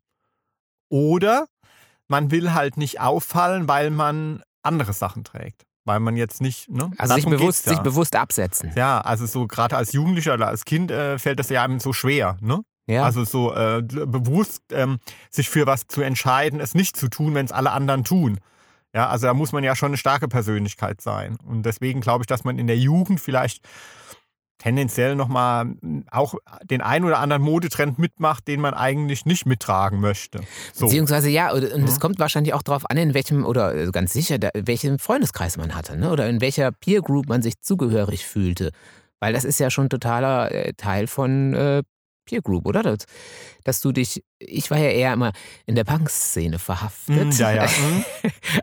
oder 0.89 1.47
man 2.09 2.31
will 2.31 2.53
halt 2.55 2.77
nicht 2.77 3.01
auffallen, 3.01 3.67
weil 3.69 3.91
man 3.91 4.43
andere 4.63 4.93
Sachen 4.93 5.25
trägt. 5.25 5.65
Weil 5.87 6.01
man 6.01 6.17
jetzt 6.17 6.41
nicht, 6.43 6.69
ne? 6.69 6.91
Also 6.99 7.15
sich 7.15 7.25
bewusst, 7.25 7.67
ja. 7.67 7.73
sich 7.73 7.81
bewusst 7.81 8.17
absetzen. 8.17 8.73
Ja, 8.75 9.01
also 9.01 9.25
so 9.25 9.47
gerade 9.47 9.77
als 9.77 9.93
Jugendlicher 9.93 10.35
oder 10.35 10.49
als 10.49 10.65
Kind 10.65 10.91
äh, 10.91 11.19
fällt 11.19 11.39
das 11.39 11.49
ja 11.49 11.63
einem 11.63 11.81
so 11.81 11.93
schwer, 11.93 12.37
ne? 12.41 12.61
Ja. 12.89 13.05
Also 13.05 13.25
so 13.25 13.55
äh, 13.55 13.83
bewusst 13.83 14.63
ähm, 14.73 14.99
sich 15.31 15.49
für 15.49 15.67
was 15.67 15.87
zu 15.87 16.03
entscheiden, 16.03 16.61
es 16.61 16.75
nicht 16.75 16.97
zu 16.97 17.09
tun, 17.09 17.35
wenn 17.35 17.47
es 17.47 17.53
alle 17.53 17.73
anderen 17.73 18.05
tun. 18.05 18.39
Ja, 18.95 19.09
also 19.09 19.27
da 19.27 19.35
muss 19.35 19.53
man 19.53 19.65
ja 19.65 19.75
schon 19.77 19.89
eine 19.89 19.97
starke 19.97 20.29
Persönlichkeit 20.29 21.01
sein. 21.01 21.37
Und 21.45 21.65
deswegen 21.65 22.01
glaube 22.01 22.23
ich, 22.23 22.27
dass 22.27 22.45
man 22.45 22.59
in 22.59 22.67
der 22.67 22.79
Jugend 22.79 23.21
vielleicht 23.21 23.63
tendenziell 24.59 25.17
nochmal 25.17 25.75
auch 26.11 26.35
den 26.65 26.81
ein 26.81 27.05
oder 27.05 27.19
anderen 27.19 27.43
Modetrend 27.43 27.99
mitmacht, 27.99 28.49
den 28.49 28.61
man 28.61 28.75
eigentlich 28.75 29.27
nicht 29.27 29.47
mittragen 29.47 30.01
möchte. 30.01 30.41
So. 30.73 30.87
Beziehungsweise 30.87 31.29
ja, 31.29 31.53
und 31.53 31.63
es 31.63 31.97
Mhm. 31.97 32.01
kommt 32.01 32.19
wahrscheinlich 32.19 32.55
auch 32.55 32.63
darauf 32.63 32.89
an, 32.91 32.97
in 32.97 33.15
welchem, 33.15 33.45
oder 33.45 33.75
äh, 33.75 33.91
ganz 33.91 34.13
sicher, 34.13 34.39
da, 34.39 34.51
welchem 34.55 34.99
Freundeskreis 34.99 35.57
man 35.57 35.75
hatte, 35.75 35.97
ne? 35.99 36.11
oder 36.11 36.29
in 36.29 36.41
welcher 36.41 36.73
Peer 36.73 37.03
Group 37.03 37.29
man 37.29 37.43
sich 37.43 37.61
zugehörig 37.61 38.27
fühlte. 38.27 38.71
Weil 39.21 39.33
das 39.33 39.45
ist 39.45 39.61
ja 39.61 39.71
schon 39.71 39.89
totaler 39.89 40.51
äh, 40.53 40.73
Teil 40.75 41.07
von 41.07 41.55
äh, 41.55 41.83
Peer 42.27 42.43
Group, 42.43 42.67
oder? 42.67 42.83
Das, 42.83 43.05
dass 43.67 43.81
du 43.81 43.91
dich, 43.93 44.23
ich 44.39 44.71
war 44.71 44.79
ja 44.79 44.91
eher 44.91 45.13
immer 45.13 45.33
in 45.67 45.75
der 45.75 45.85
Punk-Szene 45.85 46.59
verhaftet. 46.59 47.27
Mm, 47.27 47.31
ja, 47.33 47.53
ja. 47.53 47.65
mm. 47.67 48.05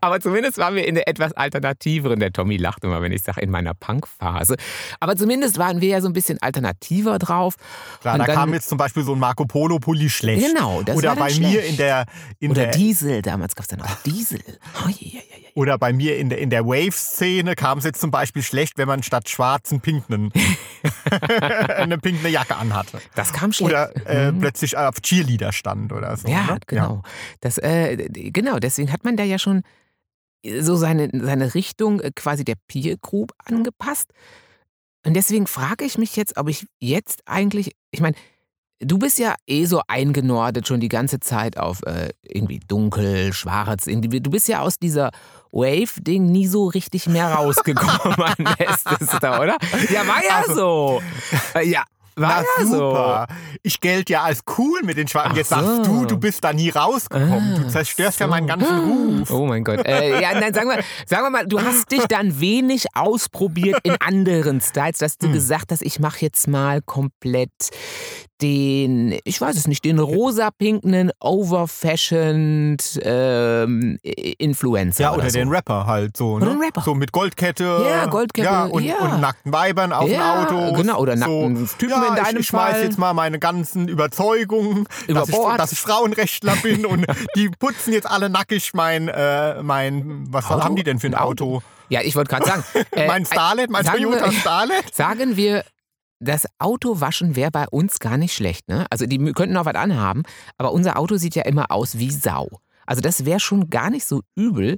Aber 0.01 0.19
zumindest 0.22 0.57
waren 0.57 0.75
wir 0.75 0.88
in 0.88 0.95
der 0.95 1.07
etwas 1.07 1.33
alternativeren. 1.33 2.19
Der 2.19 2.31
Tommy 2.31 2.57
lacht 2.57 2.83
immer, 2.83 3.01
wenn 3.01 3.12
ich 3.12 3.22
sage, 3.22 3.41
in 3.41 3.50
meiner 3.50 3.74
Punk-Phase. 3.74 4.55
Aber 5.00 5.15
zumindest 5.17 5.57
waren 5.57 5.81
wir 5.81 5.89
ja 5.89 6.01
so 6.01 6.07
ein 6.07 6.13
bisschen 6.13 6.41
alternativer 6.41 7.19
drauf. 7.19 7.55
Klar, 8.01 8.15
Und 8.15 8.19
da 8.22 8.25
dann- 8.27 8.36
kam 8.36 8.53
jetzt 8.53 8.69
zum 8.69 8.77
Beispiel 8.77 9.03
so 9.03 9.13
ein 9.13 9.19
Marco 9.19 9.45
Polo 9.45 9.79
Pulli 9.79 10.10
schlecht. 10.10 10.45
Genau, 10.48 10.81
das 10.83 10.95
Oder 10.98 11.10
war 11.10 11.15
dann 11.17 11.27
bei 11.27 11.33
mir 11.39 11.50
schlecht. 11.51 11.69
in 11.72 11.77
der 11.77 12.05
in 12.39 12.51
Oder 12.51 12.63
der 12.63 12.72
Diesel, 12.72 13.22
damals 13.22 13.55
gab 13.55 13.63
es 13.63 13.69
dann 13.69 13.81
auch 13.81 13.95
Diesel. 14.05 14.39
Oh, 14.86 14.89
je, 14.89 14.95
je, 15.07 15.10
je. 15.17 15.22
Oder 15.55 15.77
bei 15.77 15.93
mir 15.93 16.17
in 16.17 16.29
der, 16.29 16.39
in 16.39 16.50
der 16.50 16.65
Wave-Szene 16.65 17.53
kam 17.55 17.77
es 17.77 17.83
jetzt 17.83 18.01
zum 18.01 18.10
Beispiel 18.10 18.41
schlecht, 18.41 18.77
wenn 18.77 18.88
man 18.88 19.03
statt 19.03 19.29
schwarzen 19.29 19.81
pinken 19.81 20.31
eine 21.77 21.98
pinkne 21.98 22.29
Jacke 22.29 22.55
anhatte. 22.55 23.00
Das 23.15 23.33
kam 23.33 23.51
schlecht. 23.53 23.72
Oder 23.72 23.91
äh, 24.07 24.31
Mhm. 24.31 24.39
plötzlich 24.39 24.77
auf 24.94 25.02
Cheerleader 25.02 25.52
stand 25.52 25.92
oder 25.92 26.16
so. 26.18 26.28
Ja, 26.28 26.46
ne? 26.54 26.60
genau. 26.68 27.02
Das, 27.42 27.58
äh, 27.58 27.98
genau, 28.32 28.60
deswegen 28.60 28.92
hat 28.92 29.04
man 29.04 29.18
da 29.18 29.24
ja 29.24 29.38
schon 29.40 29.64
so 30.60 30.76
seine, 30.76 31.10
seine 31.14 31.54
Richtung 31.56 32.00
äh, 32.02 32.12
quasi 32.16 32.44
der 32.44 32.56
Peer 32.68 32.98
Group 32.98 33.32
angepasst. 33.46 34.12
Und 35.06 35.14
deswegen 35.16 35.48
frage 35.48 35.84
ich 35.86 35.98
mich 35.98 36.16
jetzt, 36.16 36.38
ob 36.38 36.48
ich 36.50 36.66
jetzt 36.80 37.22
eigentlich, 37.26 37.72
ich 37.92 38.00
meine, 38.02 38.16
du 38.80 38.98
bist 38.98 39.20
ja 39.20 39.36
eh 39.48 39.66
so 39.66 39.82
eingenordet 39.88 40.68
schon 40.68 40.80
die 40.82 40.90
ganze 40.90 41.20
Zeit 41.22 41.58
auf 41.58 41.82
äh, 41.84 42.10
irgendwie 42.24 42.60
dunkel, 42.60 43.32
schwarz. 43.34 43.88
irgendwie- 43.88 44.20
Du 44.22 44.30
bist 44.32 44.48
ja 44.50 44.60
aus 44.62 44.78
dieser 44.80 45.12
Wave-Ding 45.52 46.26
nie 46.26 46.48
so 46.48 46.66
richtig 46.68 47.08
mehr 47.08 47.32
rausgekommen 47.34 48.18
an 48.22 48.46
Estester, 48.58 49.40
oder? 49.42 49.58
Ja, 49.90 50.06
war 50.08 50.24
ja 50.24 50.38
Also- 50.48 50.56
so. 50.56 51.02
Äh, 51.60 51.70
Ja, 51.70 51.84
war 52.15 52.41
ja 52.41 52.65
so. 52.65 52.72
super. 52.72 53.27
Ich 53.63 53.79
gelte 53.79 54.13
ja 54.13 54.24
als 54.24 54.41
cool 54.58 54.82
mit 54.84 54.98
den 54.98 55.08
Schwarzen. 55.08 55.32
Ach 55.34 55.38
Jetzt 55.38 55.50
so. 55.50 55.55
sagst 55.55 55.86
du, 55.88 56.05
du 56.05 56.17
bist 56.17 56.43
da 56.43 56.53
nie 56.53 56.70
rausgekommen. 56.70 57.55
Ah, 57.55 57.60
du 57.60 57.67
zerstörst 57.70 58.20
ja 58.20 58.25
so. 58.27 58.29
meinen 58.32 58.48
ganzen 58.48 58.79
Ruf. 59.20 59.32
Oh 59.32 59.46
mein 59.46 59.63
Gott. 59.63 59.86
Äh, 59.86 60.22
ja, 60.22 60.39
nein, 60.39 60.53
sagen 60.53 60.70
wir, 60.70 60.84
sagen 61.08 61.24
wir 61.24 61.29
mal, 61.29 61.48
du 61.48 61.62
hast 61.62 61.91
dich 61.91 62.05
dann 62.08 62.39
wenig 62.39 62.86
ausprobiert 62.96 63.79
in 63.84 63.96
anderen 64.00 64.62
Styles, 64.62 65.00
dass 65.00 65.17
du 65.17 65.27
Hm. 65.27 65.34
gesagt 65.34 65.72
hast, 65.72 65.82
ich 65.82 66.00
mache 66.00 66.20
jetzt 66.22 66.48
mal 66.48 66.82
komplett 66.82 67.51
den, 68.44 69.18
ich 69.24 69.40
weiß 69.42 69.56
es 69.56 69.68
nicht, 69.68 69.86
den 69.86 69.98
rosa-pinknen, 70.00 71.12
overfashioned 71.20 73.00
ähm, 73.04 73.98
Influencer. 74.38 75.04
Ja, 75.04 75.14
oder 75.14 75.30
so. 75.30 75.38
den 75.40 75.50
Rapper 75.50 75.86
halt 75.86 76.18
so. 76.18 76.34
Oder 76.34 76.46
Ne? 76.48 76.52
den 76.54 76.62
Rapper. 76.62 76.82
So 76.82 76.94
mit 76.94 77.12
Goldkette. 77.12 77.64
Ja, 77.90 78.06
Goldkette, 78.08 78.46
Ja, 78.48 78.66
und, 78.66 78.84
ja. 78.84 78.96
und 78.98 79.22
nackten 79.22 79.54
Weibern 79.54 79.94
auf 79.94 80.10
Ja, 80.10 80.46
dem 80.46 80.56
Auto. 80.56 80.74
genau, 80.76 81.00
oder 81.00 81.16
nackten 81.16 81.66
so. 81.66 81.76
Typen 81.78 81.92
ja, 81.92 82.08
in 82.10 82.16
deinem 82.16 82.34
ich, 82.36 82.40
ich 82.42 82.48
schmeiß 82.48 82.82
jetzt 82.84 82.98
mal 83.00 83.14
meine 83.14 83.40
ganzen 83.40 83.88
Überzeugungen, 83.88 84.86
Über 85.08 85.22
dass 85.22 85.30
ich, 85.30 85.36
dass 85.58 85.72
ich 85.72 85.80
Frauenrechtler 85.80 86.56
bin 86.58 86.86
und 86.86 87.06
die 87.36 87.50
putzen 87.50 87.94
jetzt 87.94 88.10
alle 88.10 88.30
nackig 88.30 88.72
mein, 88.74 89.08
äh, 89.08 89.64
mein 89.64 90.26
was 90.30 90.46
Auto? 90.52 90.64
haben 90.64 90.76
die 90.76 90.84
denn 90.84 91.00
für 91.00 91.08
ein 91.08 91.14
Ein 91.16 91.22
Auto? 91.22 91.62
Ja, 91.90 92.02
ich 92.02 92.16
wollte 92.16 92.30
gerade 92.30 92.46
sagen. 92.46 92.64
äh, 92.92 93.08
mein 93.08 93.26
Starlet, 93.26 93.70
mein 93.70 93.86
sagen 93.86 94.04
Toyota 94.04 94.26
wir- 94.26 94.32
Starlet? 94.32 94.94
Sagen 94.96 95.38
wir, 95.38 95.64
das 96.24 96.48
Autowaschen 96.60 97.36
wäre 97.36 97.51
bei 97.51 97.68
uns 97.68 98.00
gar 98.00 98.18
nicht 98.18 98.34
schlecht. 98.34 98.68
Ne? 98.68 98.86
Also 98.89 99.06
die 99.06 99.18
könnten 99.34 99.58
auch 99.58 99.65
was 99.65 99.75
anhaben, 99.75 100.24
aber 100.58 100.72
unser 100.72 100.98
Auto 100.98 101.18
sieht 101.18 101.36
ja 101.36 101.44
immer 101.44 101.72
aus 101.72 101.98
wie 102.00 102.12
Sau. 102.12 102.50
Also 102.86 103.01
das 103.01 103.25
wäre 103.25 103.39
schon 103.39 103.70
gar 103.70 103.89
nicht 103.89 104.06
so 104.06 104.22
übel, 104.36 104.77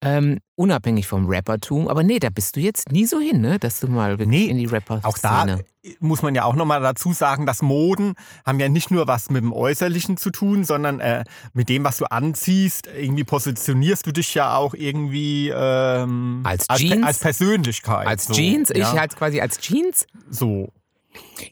ähm, 0.00 0.38
unabhängig 0.56 1.06
vom 1.06 1.26
Rappertum. 1.28 1.88
Aber 1.88 2.02
nee, 2.02 2.18
da 2.18 2.30
bist 2.30 2.56
du 2.56 2.60
jetzt 2.60 2.90
nie 2.90 3.06
so 3.06 3.20
hin, 3.20 3.40
ne? 3.40 3.58
dass 3.58 3.80
du 3.80 3.88
mal 3.88 4.16
Nee, 4.16 4.46
in 4.46 4.58
die 4.58 4.66
rapper 4.66 5.00
Auch 5.02 5.18
da 5.18 5.58
muss 6.00 6.22
man 6.22 6.34
ja 6.34 6.44
auch 6.44 6.54
nochmal 6.54 6.80
dazu 6.80 7.12
sagen, 7.12 7.46
dass 7.46 7.62
Moden 7.62 8.14
haben 8.44 8.58
ja 8.58 8.68
nicht 8.68 8.90
nur 8.90 9.06
was 9.06 9.30
mit 9.30 9.42
dem 9.42 9.52
Äußerlichen 9.52 10.16
zu 10.16 10.30
tun, 10.30 10.64
sondern 10.64 11.00
äh, 11.00 11.24
mit 11.52 11.68
dem, 11.68 11.84
was 11.84 11.98
du 11.98 12.06
anziehst. 12.06 12.86
Irgendwie 12.86 13.24
positionierst 13.24 14.06
du 14.06 14.12
dich 14.12 14.34
ja 14.34 14.56
auch 14.56 14.74
irgendwie 14.74 15.50
ähm, 15.54 16.40
Als 16.44 16.66
Jeans? 16.68 17.06
als 17.06 17.18
Persönlichkeit. 17.18 18.06
Als 18.06 18.26
so, 18.26 18.34
Jeans, 18.34 18.70
ich 18.70 18.78
ja, 18.78 18.92
halt 18.92 19.16
quasi 19.16 19.40
als 19.40 19.58
Jeans. 19.58 20.06
so. 20.30 20.72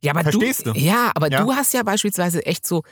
Ja, 0.01 0.13
aber 0.13 0.23
Verstehst 0.23 0.67
du, 0.67 0.73
du? 0.73 0.79
Ja, 0.79 1.11
aber 1.15 1.31
Ja. 1.31 1.43
du 1.45 1.53
hast 1.53 1.73
ja 1.75 1.83
beispielsweise 1.83 2.45
echt 2.47 2.67
so, 2.67 2.83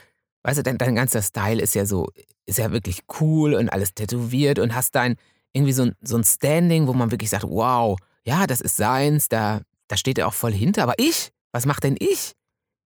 weißt 0.43 0.59
du, 0.59 0.63
dein, 0.63 0.77
dein 0.77 0.95
ganzer 0.95 1.21
Style 1.21 1.61
ist 1.61 1.75
ja 1.75 1.85
so, 1.85 2.07
ist 2.45 2.57
ja 2.57 2.71
wirklich 2.71 3.01
cool 3.19 3.53
und 3.53 3.69
alles 3.69 3.93
tätowiert 3.93 4.59
und 4.59 4.73
hast 4.75 4.95
dein 4.95 5.15
irgendwie 5.53 5.73
so 5.73 5.83
ein, 5.83 5.95
so 6.01 6.17
ein 6.17 6.23
Standing, 6.23 6.87
wo 6.87 6.93
man 6.93 7.11
wirklich 7.11 7.29
sagt, 7.29 7.43
wow, 7.43 7.97
ja, 8.23 8.47
das 8.47 8.61
ist 8.61 8.77
seins, 8.77 9.27
da, 9.29 9.61
da 9.87 9.97
steht 9.97 10.17
er 10.17 10.27
auch 10.27 10.33
voll 10.33 10.53
hinter. 10.53 10.83
Aber 10.83 10.93
ich, 10.97 11.31
was 11.51 11.65
macht 11.65 11.83
denn 11.83 11.95
ich? 11.99 12.33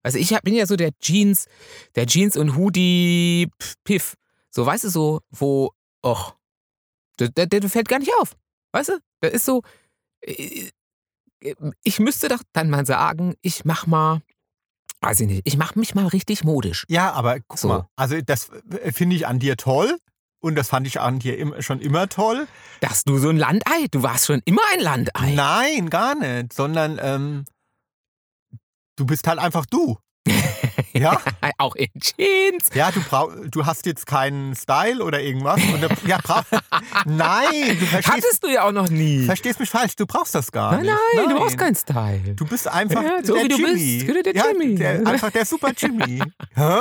Also 0.03 0.17
ich 0.17 0.33
hab- 0.33 0.43
bin 0.43 0.53
ja 0.55 0.65
so 0.65 0.75
der 0.75 0.91
Jeans, 0.99 1.47
der 1.95 2.05
Jeans 2.05 2.37
und 2.37 2.55
Hoodie 2.55 3.49
Piff. 3.83 4.15
So, 4.49 4.65
weißt 4.65 4.83
du, 4.85 4.89
so, 4.89 5.21
wo, 5.31 5.71
och, 6.05 6.33
der, 7.19 7.29
der, 7.29 7.47
der 7.47 7.69
fällt 7.69 7.87
gar 7.87 7.99
nicht 7.99 8.11
auf. 8.19 8.35
Weißt 8.73 8.89
du? 8.89 8.99
Der 9.21 9.31
ist 9.31 9.45
so, 9.45 9.61
äh, 10.21 10.69
ich 11.83 11.99
müsste 11.99 12.27
doch 12.27 12.41
dann 12.53 12.69
mal 12.69 12.85
sagen, 12.85 13.35
ich 13.41 13.65
mach 13.65 13.87
mal, 13.87 14.21
weiß 15.01 15.21
ich 15.21 15.27
nicht, 15.27 15.41
ich 15.45 15.57
mach 15.57 15.75
mich 15.75 15.95
mal 15.95 16.07
richtig 16.07 16.43
modisch. 16.43 16.85
Ja, 16.87 17.11
aber 17.13 17.39
guck 17.39 17.57
So. 17.59 17.67
mal, 17.67 17.87
also 17.95 18.21
das 18.21 18.49
äh, 18.49 18.91
finde 18.91 19.15
ich 19.15 19.27
an 19.27 19.39
dir 19.39 19.57
toll 19.57 19.97
und 20.39 20.55
das 20.55 20.69
fand 20.69 20.87
ich 20.87 20.99
an 20.99 21.19
dir 21.19 21.61
schon 21.61 21.79
immer 21.81 22.09
toll. 22.09 22.47
Dass 22.79 23.03
du 23.03 23.17
so 23.17 23.29
ein 23.29 23.37
Landei, 23.37 23.87
du 23.91 24.03
warst 24.03 24.25
schon 24.27 24.41
immer 24.45 24.61
ein 24.73 24.79
Landei. 24.79 25.33
Nein, 25.33 25.89
gar 25.89 26.15
nicht, 26.15 26.53
sondern 26.53 26.99
ähm, 27.01 27.45
du 28.95 29.05
bist 29.05 29.27
halt 29.27 29.39
einfach 29.39 29.65
du. 29.65 29.97
Ja? 30.93 31.19
Auch 31.57 31.75
in 31.75 31.87
Jeans. 31.99 32.69
Ja, 32.73 32.91
du 32.91 32.99
brauch, 33.01 33.31
du 33.49 33.65
hast 33.65 33.85
jetzt 33.85 34.05
keinen 34.05 34.55
Style 34.55 35.03
oder 35.03 35.21
irgendwas. 35.21 35.59
Und, 35.73 35.87
ja, 36.07 36.17
brauch, 36.23 36.43
nein, 37.05 37.77
du 37.79 37.85
verstehst, 37.85 38.07
Hattest 38.17 38.43
du 38.43 38.47
ja 38.49 38.63
auch 38.63 38.71
noch 38.71 38.89
nie. 38.89 39.25
verstehst 39.25 39.59
mich 39.59 39.69
falsch. 39.69 39.95
Du 39.95 40.05
brauchst 40.05 40.33
das 40.35 40.51
gar 40.51 40.71
Nein, 40.73 40.81
nicht. 40.83 40.95
nein, 41.15 41.29
du 41.29 41.35
brauchst 41.35 41.57
keinen 41.57 41.75
Style. 41.75 42.35
Du 42.35 42.45
bist 42.45 42.67
einfach 42.67 43.01
Ja, 43.03 43.23
so 43.23 43.33
der 43.35 43.43
wie 43.43 43.47
du 43.49 43.55
Jimmy. 43.57 44.03
bist, 44.05 44.25
der 44.25 44.35
ja, 44.35 44.47
Jimmy. 44.49 44.75
Der, 44.75 45.07
einfach 45.07 45.31
der 45.31 45.45
super 45.45 45.71
Jimmy. 45.75 46.19
Hä? 46.55 46.79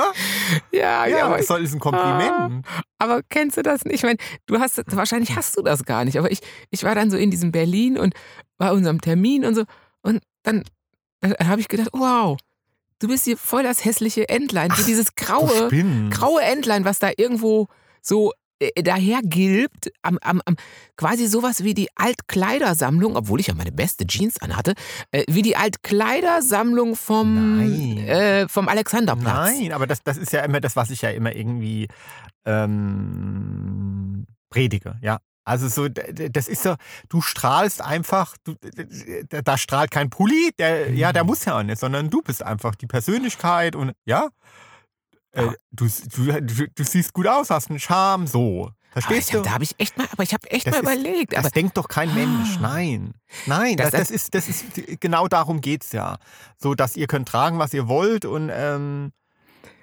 Ja, 0.71 1.05
Ja, 1.05 1.25
aber, 1.25 1.37
das 1.37 1.47
soll 1.47 1.63
ist 1.63 1.73
ein 1.73 1.79
Kompliment. 1.79 2.65
aber 2.97 3.21
kennst 3.29 3.57
du 3.57 3.61
das 3.63 3.83
nicht? 3.85 3.95
Ich 3.95 4.03
meine, 4.03 4.17
du 4.45 4.59
hast, 4.59 4.81
wahrscheinlich 4.95 5.35
hast 5.35 5.57
du 5.57 5.61
das 5.61 5.83
gar 5.85 6.05
nicht, 6.05 6.17
aber 6.17 6.31
ich, 6.31 6.39
ich 6.69 6.83
war 6.83 6.95
dann 6.95 7.09
so 7.11 7.17
in 7.17 7.31
diesem 7.31 7.51
Berlin 7.51 7.97
und 7.97 8.13
bei 8.57 8.71
unserem 8.71 9.01
Termin 9.01 9.45
und 9.45 9.55
so 9.55 9.63
und 10.03 10.21
dann, 10.43 10.63
dann 11.21 11.35
habe 11.47 11.61
ich 11.61 11.67
gedacht, 11.67 11.89
wow, 11.93 12.37
du 13.01 13.07
bist 13.07 13.25
hier 13.25 13.37
voll 13.37 13.63
das 13.63 13.83
hässliche 13.83 14.29
Entlein, 14.29 14.71
so 14.75 14.83
dieses 14.83 15.15
graue, 15.15 15.69
graue 16.09 16.41
Entlein, 16.41 16.85
was 16.85 16.99
da 16.99 17.09
irgendwo 17.17 17.67
so 18.01 18.31
äh, 18.61 18.83
daher 18.83 19.21
gilbt, 19.23 19.91
am, 20.03 20.19
am, 20.21 20.41
am, 20.45 20.55
quasi 20.95 21.27
sowas 21.27 21.63
wie 21.63 21.73
die 21.73 21.89
Altkleidersammlung, 21.95 23.15
obwohl 23.15 23.39
ich 23.39 23.47
ja 23.47 23.55
meine 23.55 23.71
beste 23.71 24.05
Jeans 24.05 24.39
anhatte, 24.39 24.75
äh, 25.11 25.23
wie 25.27 25.41
die 25.41 25.55
Altkleidersammlung 25.55 26.95
vom, 26.95 27.59
äh, 27.59 28.47
vom 28.47 28.67
Alexanderplatz. 28.67 29.57
Nein, 29.57 29.73
aber 29.73 29.87
das, 29.87 30.03
das 30.03 30.17
ist 30.17 30.31
ja 30.31 30.41
immer 30.41 30.61
das, 30.61 30.75
was 30.75 30.91
ich 30.91 31.01
ja 31.01 31.09
immer 31.09 31.35
irgendwie 31.35 31.87
ähm, 32.45 34.27
predige, 34.49 34.97
ja. 35.01 35.19
Also 35.43 35.67
so, 35.69 35.87
das 35.89 36.47
ist 36.47 36.61
so, 36.63 36.75
du 37.09 37.21
strahlst 37.21 37.81
einfach, 37.81 38.37
du, 38.43 38.55
da 39.29 39.57
strahlt 39.57 39.89
kein 39.91 40.09
Pulli, 40.09 40.51
der, 40.59 40.91
ja, 40.93 41.09
Mhm. 41.09 41.13
der 41.13 41.23
muss 41.23 41.45
ja 41.45 41.57
auch 41.57 41.63
nicht, 41.63 41.79
sondern 41.79 42.09
du 42.09 42.21
bist 42.21 42.43
einfach 42.43 42.75
die 42.75 42.87
Persönlichkeit 42.87 43.75
und 43.75 43.93
ja, 44.05 44.29
äh, 45.33 45.45
Ja. 45.45 45.53
du, 45.71 45.87
du, 46.15 46.67
du, 46.67 46.83
siehst 46.83 47.13
gut 47.13 47.27
aus, 47.27 47.49
hast 47.49 47.69
einen 47.69 47.79
Charme, 47.79 48.27
so. 48.27 48.71
Verstehst 48.91 49.29
ich 49.29 49.35
du? 49.37 49.41
da 49.41 49.51
habe 49.51 49.63
ich 49.63 49.73
echt 49.79 49.97
mal, 49.97 50.05
aber 50.11 50.21
ich 50.23 50.33
habe 50.33 50.51
echt 50.51 50.67
Das 50.67 50.81
mal 50.83 50.93
ist- 50.93 50.99
überlegt. 51.01 51.33
Das 51.33 51.49
denkt 51.51 51.77
doch 51.77 51.87
kein 51.87 52.13
Mensch. 52.13 52.57
Ah. 52.57 52.61
Nein. 52.61 53.13
Nein, 53.45 53.77
Das- 53.77 53.91
das, 53.91 54.01
das, 54.01 54.11
ist, 54.11 54.35
das 54.35 54.47
ist, 54.49 54.65
genau 54.99 55.27
darum 55.29 55.61
geht 55.61 55.85
es 55.85 55.93
ja. 55.93 56.17
So, 56.57 56.75
dass 56.75 56.97
ihr 56.97 57.07
könnt 57.07 57.27
tragen, 57.29 57.57
was 57.57 57.73
ihr 57.73 57.87
wollt 57.87 58.25
und 58.25 58.49
ähm, 58.53 59.13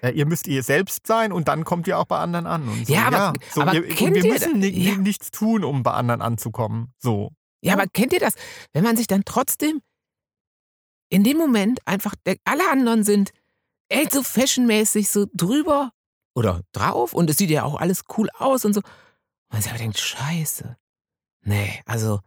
äh, 0.03 0.11
ihr 0.11 0.27
müsst 0.27 0.47
ihr 0.47 0.63
selbst 0.63 1.07
sein 1.07 1.33
und 1.33 1.49
dann 1.49 1.65
kommt 1.65 1.87
ihr 1.87 1.99
auch 1.99 2.05
bei 2.05 2.19
anderen 2.19 2.47
an. 2.47 2.69
Und 2.69 2.87
so. 2.87 2.93
Ja, 2.93 3.07
aber- 3.07 3.33
so, 3.53 3.63
aber 3.63 3.73
wir, 3.73 3.83
und 3.83 3.97
kennt 3.97 4.15
wir 4.17 4.25
ihr 4.25 4.33
müssen 4.33 4.59
ni 4.59 4.69
ja. 4.69 4.97
nichts 4.97 5.31
tun, 5.31 5.65
um 5.65 5.83
bei 5.83 5.93
anderen 5.93 6.23
anzukommen. 6.23 6.93
So. 6.99 7.33
Ja, 7.61 7.75
aber 7.75 7.87
kennt 7.87 8.13
ihr 8.13 8.21
das? 8.21 8.35
Wenn 8.73 8.85
man 8.85 8.97
sich 8.97 9.07
dann 9.07 9.25
trotzdem 9.25 9.81
in 11.11 11.25
dem 11.25 11.37
Moment 11.37 11.81
einfach, 11.87 12.15
alle 12.45 12.71
anderen 12.71 13.03
sind 13.05 13.31
echt 13.89 14.13
so 14.13 14.23
fashionmäßig 14.23 15.09
so 15.09 15.27
drüber 15.33 15.93
oder 16.35 16.63
drauf 16.73 17.15
und 17.15 17.31
es 17.31 17.37
sieht 17.39 17.51
ja 17.51 17.65
auch 17.65 17.81
alles 17.81 18.05
cool 18.17 18.29
aus 18.39 18.65
und 18.65 18.75
so. 18.75 18.81
Und 18.81 19.53
man 19.53 19.63
sich 19.63 19.71
aber 19.71 19.79
denkt, 19.79 19.99
scheiße. 19.99 20.77
Nee, 21.43 21.81
also, 21.87 22.21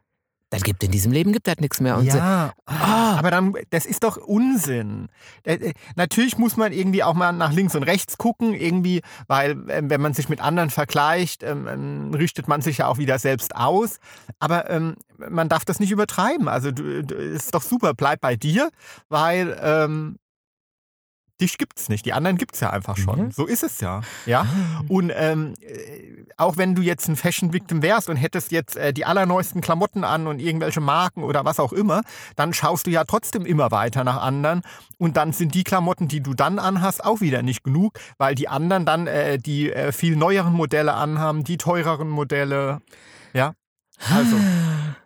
das 0.52 0.64
gibt 0.64 0.84
in 0.84 0.92
diesem 0.92 1.12
Leben 1.12 1.32
gibt 1.32 1.48
das 1.48 1.58
nichts 1.58 1.80
mehr. 1.80 1.98
Und 1.98 2.12
so, 2.12 2.18
ja, 2.18 2.54
Ah. 2.68 3.18
aber 3.18 3.32
dann, 3.32 3.54
das 3.72 3.86
ist 3.86 4.04
doch 4.04 4.18
Unsinn. 4.18 5.08
Äh, 5.44 5.56
äh, 5.56 5.74
Natürlich 5.96 6.38
muss 6.38 6.58
man 6.58 6.74
irgendwie 6.74 7.04
auch 7.04 7.14
mal 7.14 7.32
nach 7.32 7.54
links 7.54 7.74
und 7.74 7.84
rechts 7.84 8.18
gucken, 8.18 8.54
irgendwie, 8.54 9.02
weil 9.28 9.52
ähm, 9.70 9.90
wenn 9.90 10.02
man 10.02 10.14
sich 10.14 10.28
mit 10.30 10.42
anderen 10.42 10.70
vergleicht, 10.70 11.42
ähm, 11.42 11.68
ähm, 11.68 12.14
richtet 12.14 12.48
man 12.50 12.62
sich 12.62 12.80
ja 12.80 12.88
auch 12.88 12.98
wieder 12.98 13.18
selbst 13.18 13.56
aus. 13.56 14.00
Aber 14.40 14.70
man 15.30 15.50
darf 15.50 15.66
das 15.66 15.80
nicht 15.80 15.92
übertreiben. 15.92 16.48
Also 16.48 16.70
ist 16.70 17.56
doch 17.56 17.62
super, 17.62 17.94
bleib 17.94 18.20
bei 18.22 18.36
dir, 18.36 18.70
weil 19.10 19.58
dich 21.42 21.58
gibt's 21.58 21.90
nicht. 21.90 22.06
Die 22.06 22.14
anderen 22.14 22.38
gibt's 22.38 22.60
ja 22.60 22.70
einfach 22.70 22.96
schon. 22.98 23.26
Mhm. 23.26 23.32
So 23.32 23.46
ist 23.46 23.64
es 23.64 23.82
ja. 23.82 24.02
Ja. 24.26 24.42
Ah. 24.42 24.82
Und 24.88 25.12
ähm, 25.14 25.54
äh, 25.62 26.24
auch 26.38 26.58
wenn 26.58 26.76
du 26.76 26.82
jetzt 26.82 27.08
ein 27.10 27.16
Fashion-Victim 27.16 27.82
wärst 27.82 28.10
und 28.10 28.16
hättest 28.16 28.52
jetzt 28.52 28.76
äh, 28.78 28.94
die 28.94 29.06
allerneuesten 29.06 29.62
Klamotten 29.62 30.04
an 30.04 30.28
und 30.28 30.40
irgendwelche 30.40 30.80
Marken 30.80 31.24
oder 31.24 31.44
was 31.46 31.60
auch 31.60 31.74
immer, 31.74 32.02
dann 32.36 32.54
schaust 32.54 32.88
du 32.88 32.92
ja 32.92 33.04
trotzdem 33.04 33.46
immer 33.46 33.72
weiter 33.72 34.04
nach 34.04 34.22
anderen. 34.22 34.62
Und 34.98 35.18
dann 35.18 35.34
sind 35.34 35.56
die 35.56 35.64
Klamotten, 35.64 36.08
die 36.08 36.22
du 36.22 36.34
dann 36.34 36.60
anhast, 36.60 37.04
auch 37.04 37.22
wieder 37.22 37.42
nicht 37.42 37.64
genug, 37.64 38.00
weil 38.18 38.36
die 38.36 38.48
anderen 38.48 38.86
dann 38.86 39.08
äh, 39.08 39.38
die 39.40 39.72
äh, 39.72 39.92
viel 39.92 40.16
neueren 40.16 40.54
Modelle 40.54 40.94
anhaben, 40.94 41.44
die 41.44 41.58
teureren 41.58 42.10
Modelle. 42.10 42.82
Ja. 43.34 43.54
Also. 44.10 44.36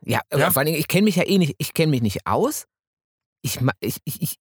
Ja, 0.06 0.22
Ja? 0.32 0.52
vor 0.52 0.60
allen 0.60 0.68
Dingen, 0.68 0.80
ich 0.80 0.88
kenne 0.88 1.06
mich 1.06 1.16
ja 1.16 1.24
eh 1.26 1.38
nicht, 1.38 1.56
ich 1.58 1.74
kenne 1.74 1.92
mich 1.92 2.02
nicht 2.02 2.28
aus. 2.28 2.66
Ich, 3.42 3.60
ich, 3.80 3.98
ich, 4.06 4.22
ich 4.22 4.36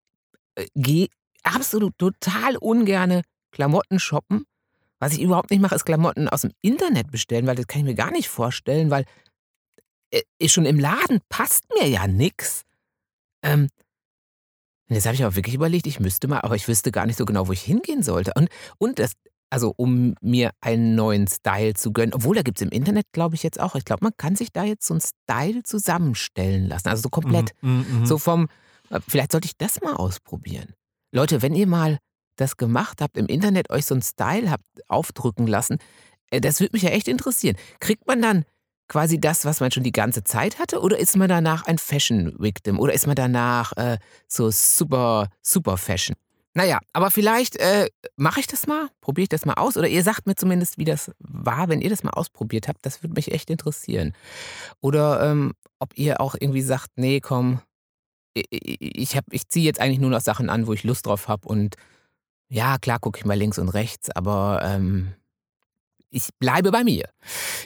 äh, 0.57 0.67
gehe 0.75 1.09
absolut 1.45 1.97
total 1.99 2.57
ungerne 2.57 3.23
Klamotten 3.53 4.01
shoppen. 4.01 4.45
Was 4.99 5.13
ich 5.13 5.21
überhaupt 5.21 5.51
nicht 5.51 5.61
mache, 5.61 5.75
ist 5.75 5.85
Klamotten 5.85 6.29
aus 6.29 6.43
dem 6.43 6.53
Internet 6.63 7.11
bestellen, 7.11 7.47
weil 7.47 7.57
das 7.57 7.67
kann 7.67 7.81
ich 7.81 7.85
mir 7.85 7.95
gar 7.95 8.11
nicht 8.11 8.29
vorstellen, 8.29 8.91
weil 8.91 9.05
äh, 10.11 10.49
schon 10.49 10.67
im 10.67 10.79
Laden 10.79 11.21
passt 11.29 11.65
mir 11.79 11.89
ja 11.89 12.07
nix. 12.07 12.63
Ähm, 13.43 13.69
jetzt 14.89 15.07
habe 15.07 15.15
ich 15.15 15.25
aber 15.25 15.37
wirklich 15.37 15.55
überlegt, 15.55 15.87
ich 15.87 16.01
müsste 16.01 16.29
mal, 16.29 16.41
aber 16.41 16.57
ich 16.57 16.69
wüsste 16.69 16.93
gar 16.93 17.07
nicht 17.07 17.17
so 17.17 17.25
genau, 17.25 17.49
wo 17.49 17.53
ich 17.53 17.63
hingehen 17.63 18.03
sollte. 18.03 18.33
Und, 18.35 18.49
und 18.79 18.99
das, 18.99 19.13
also 19.51 19.75
um 19.77 20.15
mir 20.21 20.53
einen 20.61 20.95
neuen 20.95 21.27
Style 21.27 21.75
zu 21.75 21.93
gönnen, 21.93 22.15
obwohl 22.15 22.37
da 22.37 22.43
gibt 22.43 22.59
es 22.59 22.63
im 22.63 22.71
Internet, 22.71 23.07
glaube 23.13 23.35
ich, 23.35 23.43
jetzt 23.43 23.61
auch. 23.61 23.75
Ich 23.75 23.85
glaube, 23.85 24.05
man 24.05 24.13
kann 24.17 24.37
sich 24.37 24.53
da 24.53 24.65
jetzt 24.65 24.87
so 24.87 24.95
einen 24.95 25.01
Style 25.03 25.63
zusammenstellen 25.65 26.69
lassen. 26.69 26.89
Also 26.89 27.03
so 27.03 27.09
komplett. 27.11 27.53
Mhm, 27.61 27.87
mhm, 27.91 28.07
So 28.07 28.19
vom, 28.19 28.49
äh, 28.91 29.01
vielleicht 29.07 29.33
sollte 29.33 29.47
ich 29.47 29.57
das 29.57 29.81
mal 29.81 29.95
ausprobieren. 29.95 30.75
Leute, 31.15 31.43
wenn 31.43 31.55
ihr 31.55 31.69
mal 31.69 31.99
das 32.37 32.57
gemacht 32.57 33.01
habt, 33.01 33.17
im 33.17 33.27
Internet 33.27 33.71
euch 33.71 33.87
so 33.87 33.95
einen 33.95 34.03
Style 34.03 34.51
habt 34.51 34.67
aufdrücken 34.89 35.47
lassen, 35.47 35.79
äh, 36.31 36.41
das 36.41 36.59
würde 36.59 36.73
mich 36.73 36.83
ja 36.83 36.91
echt 36.91 37.07
interessieren. 37.07 37.57
Kriegt 37.79 38.09
man 38.09 38.21
dann 38.21 38.45
quasi 38.89 39.21
das, 39.21 39.45
was 39.45 39.61
man 39.61 39.71
schon 39.71 39.85
die 39.85 39.93
ganze 39.93 40.25
Zeit 40.25 40.59
hatte, 40.59 40.81
oder 40.81 40.99
ist 40.99 41.17
man 41.17 41.29
danach 41.29 41.67
ein 41.67 41.79
Fashion-Victim? 41.79 42.81
Oder 42.81 42.93
ist 42.95 43.07
man 43.07 43.15
danach 43.15 43.73
äh, 43.77 43.99
so 44.27 44.51
super, 44.51 45.29
super 45.41 45.77
Fashion? 45.77 46.17
Naja, 46.53 46.81
aber 46.93 47.13
vielleicht 47.13 47.57
äh, 47.57 47.89
mache 48.17 48.41
ich 48.41 48.49
das 48.49 48.67
mal, 48.67 48.89
probiere 49.01 49.25
ich 49.25 49.29
das 49.29 49.47
mal 49.47 49.55
aus, 49.55 49.77
oder 49.77 49.87
ihr 49.87 50.03
sagt 50.03 50.27
mir 50.27 50.35
zumindest, 50.35 50.79
wie 50.79 50.85
das 50.85 51.13
war, 51.21 51.69
wenn 51.69 51.81
ihr 51.81 51.91
das 51.91 52.03
mal 52.03 52.11
ausprobiert 52.11 52.67
habt. 52.67 52.85
Das 52.85 53.05
würde 53.05 53.15
mich 53.15 53.31
echt 53.31 53.51
interessieren. 53.51 54.15
Oder 54.81 55.31
ähm, 55.31 55.53
ob 55.79 55.97
ihr 55.97 56.21
auch 56.21 56.35
irgendwie 56.39 56.63
sagt, 56.63 56.91
nee, 56.97 57.21
komm, 57.21 57.61
ich, 58.35 59.17
hab- 59.17 59.33
ich 59.33 59.49
ziehe 59.49 59.65
jetzt 59.65 59.81
eigentlich 59.81 60.01
nur 60.01 60.11
noch 60.11 60.21
Sachen 60.21 60.51
an, 60.51 60.67
wo 60.67 60.73
ich 60.73 60.85
Lust 60.85 61.07
drauf 61.07 61.29
habe. 61.29 61.47
Und 61.49 61.77
ja, 62.49 62.79
klar 62.79 62.99
gucke 62.99 63.19
ich 63.19 63.25
mal 63.25 63.35
links 63.39 63.59
und 63.59 63.69
rechts, 63.71 64.11
aber 64.11 64.61
ähm, 64.65 65.15
ich 66.11 66.29
bleibe 66.39 66.71
bei 66.71 66.85
mir. 66.85 67.09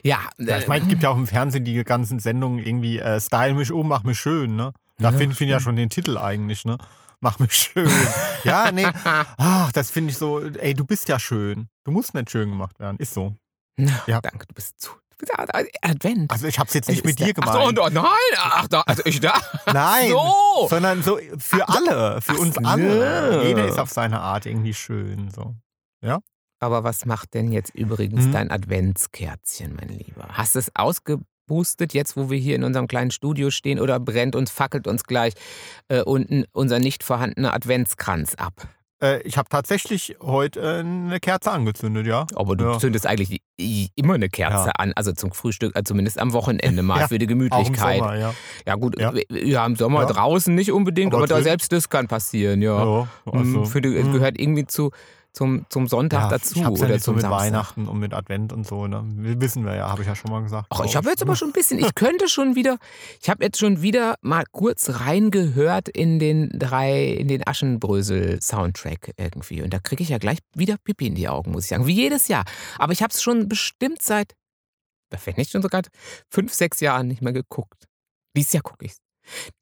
Ja, 0.02 0.20
Ja, 0.38 0.58
ich 0.58 0.64
äh, 0.64 0.68
meine, 0.68 0.82
es 0.84 0.88
gibt 0.88 1.02
ja 1.02 1.10
auch 1.10 1.16
im 1.16 1.26
Fernsehen 1.26 1.64
die 1.64 1.82
ganzen 1.84 2.18
Sendungen 2.18 2.58
irgendwie 2.64 2.98
äh, 2.98 3.20
Style 3.20 3.54
mich 3.54 3.72
um, 3.72 3.88
mach 3.88 4.04
mich 4.04 4.18
schön, 4.18 4.56
ne? 4.56 4.72
Da 4.98 5.10
Ja, 5.10 5.18
ich 5.20 5.26
ja 5.28 5.34
stimmt. 5.34 5.62
schon 5.62 5.76
den 5.76 5.90
Titel 5.90 6.18
eigentlich, 6.18 6.64
ne? 6.64 6.76
Mach 7.20 7.38
mich 7.40 7.52
schön. 7.52 7.90
ja, 8.44 8.70
nee. 8.72 8.86
Ach, 9.04 9.72
das 9.72 9.90
finde 9.90 10.10
ich 10.12 10.18
so, 10.18 10.40
ey, 10.40 10.74
du 10.74 10.84
bist 10.84 11.08
ja 11.08 11.18
schön. 11.18 11.68
Du 11.84 11.90
musst 11.90 12.14
nicht 12.14 12.30
schön 12.30 12.48
gemacht 12.48 12.78
werden. 12.78 12.96
Ist 12.98 13.14
so. 13.14 13.34
Ja. 14.06 14.20
Danke, 14.20 14.46
du 14.46 14.54
bist 14.54 14.80
zu. 14.80 14.90
Advent. 15.82 16.30
Also 16.30 16.46
ich 16.46 16.58
habe 16.58 16.68
es 16.68 16.74
jetzt 16.74 16.88
Es 16.88 16.94
nicht 16.96 17.04
mit 17.04 17.18
ist 17.20 17.26
dir 17.26 17.34
gemeint. 17.34 17.56
Ach 17.56 17.62
so, 17.62 17.84
und, 17.84 17.94
nein, 17.94 18.04
ach, 18.36 18.68
da, 18.68 18.82
also 18.82 19.02
ich 19.04 19.20
da. 19.20 19.34
Nein, 19.72 20.10
so. 20.10 20.66
sondern 20.68 21.02
so 21.02 21.18
für 21.38 21.68
Ach, 21.68 21.76
alle, 21.76 22.20
für 22.20 22.32
Ach 22.32 22.38
uns 22.38 22.58
alle. 22.58 23.44
Jeder 23.46 23.66
ist 23.66 23.78
auf 23.78 23.90
seine 23.90 24.20
Art 24.20 24.46
irgendwie 24.46 24.74
schön. 24.74 25.30
So. 25.30 25.54
Aber 26.60 26.82
was 26.82 27.06
macht 27.06 27.34
denn 27.34 27.52
jetzt 27.52 27.74
übrigens 27.74 28.26
Mhm. 28.26 28.32
dein 28.32 28.50
Adventskerzchen, 28.50 29.76
mein 29.76 29.88
Lieber? 29.90 30.26
Hast 30.32 30.54
du 30.56 30.58
es 30.58 30.72
ausgeboostet, 30.74 31.94
jetzt 31.94 32.16
wo 32.16 32.30
wir 32.30 32.38
hier 32.38 32.56
in 32.56 32.64
unserem 32.64 32.88
kleinen 32.88 33.10
Studio 33.12 33.50
stehen, 33.50 33.78
oder 33.78 34.00
brennt 34.00 34.34
uns, 34.34 34.50
fackelt 34.50 34.86
uns 34.88 35.04
gleich 35.04 35.34
äh, 35.88 36.02
unten 36.02 36.44
unser 36.52 36.80
nicht 36.80 37.04
vorhandener 37.04 37.54
Adventskranz 37.54 38.34
ab? 38.34 38.66
Äh, 39.00 39.22
ich 39.22 39.38
habe 39.38 39.48
tatsächlich 39.48 40.16
heute 40.20 40.60
äh, 40.60 40.80
eine 40.80 41.20
Kerze 41.20 41.52
angezündet, 41.52 42.06
ja. 42.06 42.26
Aber 42.34 42.56
du 42.56 42.64
Ja. 42.64 42.78
zündest 42.78 43.06
eigentlich 43.06 43.40
immer 43.94 44.14
eine 44.14 44.28
Kerze 44.28 44.66
Ja. 44.68 44.72
an, 44.76 44.92
also 44.96 45.12
zum 45.12 45.32
Frühstück, 45.32 45.76
äh, 45.76 45.84
zumindest 45.84 46.18
am 46.18 46.32
Wochenende 46.32 46.82
mal 46.82 46.98
Ja, 47.00 47.08
für 47.08 47.18
die 47.18 47.26
Auch 47.26 47.30
im 47.30 47.38
Gemütlichkeit. 47.38 47.98
Sommer, 47.98 48.16
ja. 48.16 48.34
Ja 48.66 48.74
gut, 48.74 48.96
Ja. 49.00 49.66
im 49.66 49.76
Sommer 49.76 50.06
draußen 50.06 50.54
nicht 50.54 50.72
unbedingt, 50.72 51.14
Aber 51.14 51.24
aber, 51.24 51.28
da 51.28 51.42
selbst 51.42 51.72
das 51.72 51.88
kann 51.88 52.08
passieren, 52.08 52.60
ja. 52.60 52.84
Mm, 52.84 53.30
also, 53.30 53.64
für 53.66 53.80
die, 53.80 53.88
mm. 53.90 54.12
gehört 54.12 54.38
irgendwie 54.40 54.66
zu, 54.66 54.90
zum, 55.32 55.66
zum 55.68 55.86
Sonntag 55.86 56.22
ja, 56.22 56.28
dazu 56.30 56.56
Ich 56.56 56.64
hab's 56.64 56.80
ja 56.80 56.86
oder 56.86 56.94
nicht 56.94 57.04
so 57.04 57.12
zum 57.12 57.16
mit 57.16 57.22
Samstag. 57.22 57.40
Weihnachten 57.40 57.88
und 57.88 57.98
mit 57.98 58.12
Advent 58.14 58.52
und 58.52 58.66
so, 58.66 58.86
ne? 58.86 59.04
Wissen 59.40 59.64
wir 59.64 59.74
ja, 59.76 59.88
habe 59.88 60.02
ich 60.02 60.08
ja 60.08 60.16
schon 60.16 60.30
mal 60.30 60.42
gesagt. 60.42 60.66
Ach, 60.70 60.84
ich 60.84 60.96
habe 60.96 61.08
jetzt 61.10 61.22
aber 61.22 61.36
schon 61.36 61.50
ein 61.50 61.52
bisschen, 61.52 61.78
ich 61.78 61.94
könnte 61.94 62.28
schon 62.28 62.56
wieder, 62.56 62.78
ich 63.20 63.30
habe 63.30 63.44
jetzt 63.44 63.58
schon 63.58 63.82
wieder 63.82 64.16
mal 64.20 64.44
kurz 64.50 65.00
reingehört 65.00 65.88
in 65.88 66.18
den 66.18 66.50
drei, 66.58 67.04
in 67.04 67.28
den 67.28 67.46
Aschenbrösel-Soundtrack 67.46 69.12
irgendwie. 69.16 69.62
Und 69.62 69.72
da 69.72 69.78
kriege 69.78 70.02
ich 70.02 70.08
ja 70.08 70.18
gleich 70.18 70.38
wieder 70.54 70.76
Pipi 70.82 71.06
in 71.06 71.14
die 71.14 71.28
Augen, 71.28 71.52
muss 71.52 71.64
ich 71.64 71.70
sagen. 71.70 71.86
Wie 71.86 71.94
jedes 71.94 72.28
Jahr. 72.28 72.44
Aber 72.78 72.92
ich 72.92 73.02
habe 73.02 73.12
es 73.12 73.22
schon 73.22 73.48
bestimmt 73.48 74.02
seit, 74.02 74.34
vielleicht 75.16 75.38
nicht 75.38 75.52
schon 75.52 75.62
sogar 75.62 75.82
fünf, 76.28 76.52
sechs 76.52 76.80
Jahren 76.80 77.08
nicht 77.08 77.22
mehr 77.22 77.32
geguckt. 77.32 77.86
Dieses 78.36 78.52
Jahr 78.52 78.62
gucke 78.62 78.84
ich 78.84 78.92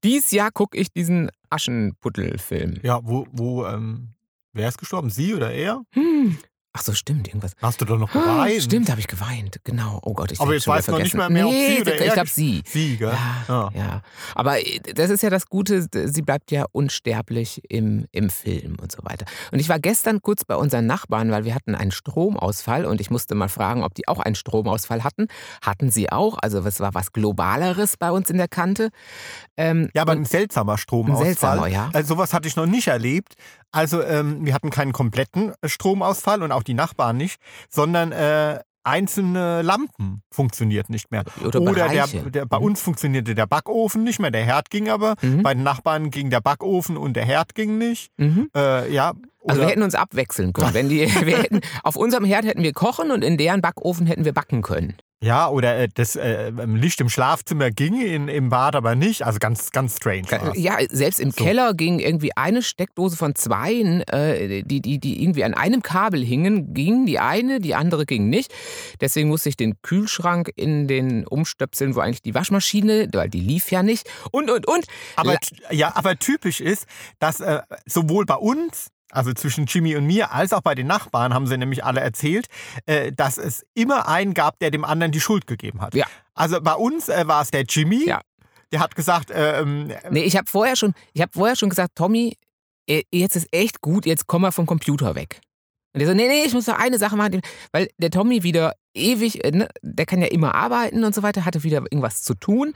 Dies 0.04 0.30
Jahr 0.30 0.50
gucke 0.50 0.76
ich 0.78 0.92
diesen 0.92 1.30
Aschenputtel-Film. 1.50 2.80
Ja, 2.82 3.00
wo, 3.02 3.26
wo, 3.32 3.66
ähm, 3.66 4.10
wer 4.56 4.68
ist 4.68 4.78
gestorben? 4.78 5.10
Sie 5.10 5.34
oder 5.34 5.52
er? 5.52 5.82
Hm. 5.92 6.38
Ach 6.78 6.82
so, 6.82 6.92
stimmt, 6.92 7.26
irgendwas. 7.28 7.52
Hast 7.62 7.80
du 7.80 7.86
doch 7.86 7.96
noch 7.98 8.14
Ah, 8.14 8.44
geweint? 8.44 8.62
Stimmt, 8.62 8.90
habe 8.90 9.00
ich 9.00 9.06
geweint. 9.06 9.60
Genau. 9.64 9.98
Oh 10.02 10.12
Gott, 10.12 10.30
ich 10.30 10.38
Aber 10.42 10.52
jetzt 10.52 10.66
du 10.66 10.70
noch 10.72 10.76
nicht 10.76 10.84
vergessen. 10.84 11.16
mehr 11.16 11.30
mehr, 11.30 11.46
ob 11.46 11.52
nee, 11.52 11.76
sie 11.76 11.80
oder 11.80 12.04
ich 12.04 12.12
glaube 12.12 12.28
sie. 12.28 12.62
Sie, 12.66 12.96
gell? 12.98 13.16
Ja, 13.48 13.70
ja. 13.74 14.02
Aber 14.34 14.60
äh, 14.60 14.80
das 14.94 15.08
ist 15.08 15.22
ja 15.22 15.30
das 15.30 15.46
Gute, 15.46 15.86
sie 15.90 16.20
bleibt 16.20 16.50
ja 16.50 16.66
unsterblich 16.72 17.62
im, 17.70 18.04
im 18.12 18.28
Film 18.28 18.76
und 18.78 18.92
so 18.92 18.98
weiter. 19.04 19.24
Und 19.52 19.58
ich 19.60 19.70
war 19.70 19.78
gestern 19.78 20.20
kurz 20.20 20.44
bei 20.44 20.54
unseren 20.54 20.84
Nachbarn, 20.84 21.30
weil 21.30 21.46
wir 21.46 21.54
hatten 21.54 21.74
einen 21.74 21.92
Stromausfall 21.92 22.84
und 22.84 23.00
ich 23.00 23.08
musste 23.10 23.34
mal 23.34 23.48
fragen, 23.48 23.82
ob 23.82 23.94
die 23.94 24.06
auch 24.06 24.18
einen 24.18 24.34
Stromausfall 24.34 25.02
hatten. 25.02 25.28
Hatten 25.62 25.90
sie 25.90 26.12
auch, 26.12 26.36
also 26.42 26.58
es 26.58 26.80
war 26.80 26.92
was 26.92 27.10
Globaleres 27.12 27.96
bei 27.96 28.10
uns 28.10 28.28
in 28.28 28.36
der 28.36 28.48
Kante. 28.48 28.90
Ähm, 29.56 29.88
Ja, 29.94 30.02
aber 30.02 30.12
ein 30.12 30.26
seltsamer 30.26 30.76
Stromausfall. 30.76 31.22
Ein 31.22 31.24
seltsamer, 31.26 31.66
ja. 31.68 31.88
Also 31.94 32.16
sowas 32.16 32.34
hatte 32.34 32.48
ich 32.48 32.56
noch 32.56 32.66
nicht 32.66 32.88
erlebt. 32.88 33.32
Also 33.76 34.02
ähm, 34.02 34.44
wir 34.44 34.54
hatten 34.54 34.70
keinen 34.70 34.92
kompletten 34.92 35.52
äh, 35.60 35.68
Stromausfall 35.68 36.42
und 36.42 36.50
auch 36.52 36.62
die 36.62 36.74
Nachbarn 36.74 37.16
nicht, 37.16 37.40
sondern 37.68 38.12
äh, 38.12 38.60
einzelne 38.84 39.62
Lampen 39.62 40.22
funktioniert 40.32 40.88
nicht 40.90 41.10
mehr. 41.10 41.24
Oder 41.44 41.58
der, 41.60 41.72
Bereiche. 41.72 42.30
der, 42.30 42.46
bei 42.46 42.58
Mhm. 42.58 42.64
uns 42.64 42.80
funktionierte 42.80 43.34
der 43.34 43.46
Backofen 43.46 44.04
nicht 44.04 44.20
mehr, 44.20 44.30
der 44.30 44.44
Herd 44.44 44.70
ging 44.70 44.88
aber. 44.88 45.16
Mhm. 45.22 45.42
Bei 45.42 45.54
den 45.54 45.64
Nachbarn 45.64 46.10
ging 46.10 46.30
der 46.30 46.40
Backofen 46.40 46.96
und 46.96 47.14
der 47.14 47.24
Herd 47.24 47.54
ging 47.54 47.78
nicht. 47.78 48.10
Mhm. 48.16 48.48
Äh, 48.56 48.92
ja, 48.92 49.08
Also 49.08 49.60
wir 49.60 49.62
oder- 49.62 49.66
hätten 49.70 49.82
uns 49.82 49.94
abwechseln 49.96 50.52
können. 50.52 50.72
Wenn 50.72 50.88
die, 50.88 51.00
wir 51.26 51.38
hätten, 51.38 51.60
auf 51.82 51.96
unserem 51.96 52.24
Herd 52.24 52.44
hätten 52.44 52.62
wir 52.62 52.72
kochen 52.72 53.10
und 53.10 53.22
in 53.24 53.36
deren 53.36 53.60
Backofen 53.60 54.06
hätten 54.06 54.24
wir 54.24 54.32
backen 54.32 54.62
können. 54.62 54.96
Ja, 55.22 55.48
oder 55.48 55.76
äh, 55.78 55.88
das 55.92 56.14
äh, 56.14 56.50
Licht 56.50 57.00
im 57.00 57.08
Schlafzimmer 57.08 57.70
ging, 57.70 58.00
in, 58.00 58.28
im 58.28 58.50
Bad 58.50 58.76
aber 58.76 58.94
nicht. 58.94 59.24
Also 59.24 59.38
ganz, 59.38 59.70
ganz 59.70 59.96
strange. 59.96 60.30
war's. 60.30 60.58
Ja, 60.58 60.76
selbst 60.90 61.20
im 61.20 61.30
So. 61.30 61.42
Keller 61.42 61.72
ging 61.72 62.00
irgendwie 62.00 62.36
eine 62.36 62.62
Steckdose 62.62 63.16
von 63.16 63.34
zweien, 63.34 64.02
äh, 64.02 64.62
die, 64.62 64.82
die, 64.82 64.98
die 64.98 65.22
irgendwie 65.22 65.44
an 65.44 65.54
einem 65.54 65.82
Kabel 65.82 66.22
hingen, 66.22 66.74
ging 66.74 67.06
die 67.06 67.18
eine, 67.18 67.60
die 67.60 67.74
andere 67.74 68.04
ging 68.04 68.28
nicht. 68.28 68.52
Deswegen 69.00 69.28
musste 69.28 69.48
ich 69.48 69.56
den 69.56 69.80
Kühlschrank 69.80 70.50
in 70.54 70.86
den 70.86 71.26
umstöpseln, 71.26 71.94
wo 71.94 72.00
eigentlich 72.00 72.22
die 72.22 72.34
Waschmaschine, 72.34 73.08
weil 73.12 73.30
die 73.30 73.40
lief 73.40 73.70
ja 73.70 73.82
nicht. 73.82 74.08
Und, 74.32 74.50
und, 74.50 74.68
und. 74.68 74.84
Aber, 75.16 75.38
ja, 75.70 75.96
aber 75.96 76.18
typisch 76.18 76.60
ist, 76.60 76.86
dass 77.18 77.40
äh, 77.40 77.62
sowohl 77.86 78.26
bei 78.26 78.36
uns, 78.36 78.88
also 79.16 79.32
zwischen 79.32 79.66
Jimmy 79.66 79.96
und 79.96 80.06
mir, 80.06 80.32
als 80.32 80.52
auch 80.52 80.60
bei 80.60 80.74
den 80.74 80.86
Nachbarn, 80.86 81.32
haben 81.34 81.46
sie 81.46 81.56
nämlich 81.56 81.84
alle 81.84 82.00
erzählt, 82.00 82.46
äh, 82.86 83.12
dass 83.12 83.38
es 83.38 83.64
immer 83.74 84.08
einen 84.08 84.34
gab, 84.34 84.58
der 84.58 84.70
dem 84.70 84.84
anderen 84.84 85.12
die 85.12 85.20
Schuld 85.20 85.46
gegeben 85.46 85.80
hat. 85.80 85.94
Ja. 85.94 86.06
Also 86.34 86.60
bei 86.60 86.74
uns 86.74 87.08
äh, 87.08 87.26
war 87.26 87.42
es 87.42 87.50
der 87.50 87.62
Jimmy. 87.62 88.06
Ja. 88.06 88.20
Der 88.72 88.80
hat 88.80 88.94
gesagt, 88.94 89.30
äh, 89.30 89.60
ähm, 89.60 89.92
Nee, 90.10 90.22
ich 90.24 90.36
habe 90.36 90.48
vorher, 90.50 90.76
schon- 90.76 90.92
ich 91.14 91.22
hab 91.22 91.32
vorher 91.34 91.56
schon 91.56 91.70
gesagt, 91.70 91.92
Tommy, 91.94 92.36
äh, 92.88 93.02
jetzt 93.12 93.36
ist 93.36 93.48
echt 93.52 93.80
gut, 93.80 94.06
jetzt 94.06 94.26
komm 94.26 94.42
mal 94.42 94.50
vom 94.52 94.66
Computer 94.66 95.14
weg. 95.14 95.40
Und 95.96 96.00
der 96.00 96.08
so, 96.08 96.14
nee, 96.14 96.28
nee, 96.28 96.42
ich 96.44 96.52
muss 96.52 96.66
noch 96.66 96.78
eine 96.78 96.98
Sache 96.98 97.16
machen, 97.16 97.40
weil 97.72 97.88
der 97.96 98.10
Tommy 98.10 98.42
wieder 98.42 98.74
ewig, 98.92 99.42
äh, 99.46 99.50
ne, 99.50 99.66
der 99.80 100.04
kann 100.04 100.20
ja 100.20 100.26
immer 100.26 100.54
arbeiten 100.54 101.04
und 101.04 101.14
so 101.14 101.22
weiter, 101.22 101.46
hatte 101.46 101.62
wieder 101.62 101.78
irgendwas 101.78 102.22
zu 102.22 102.34
tun, 102.34 102.74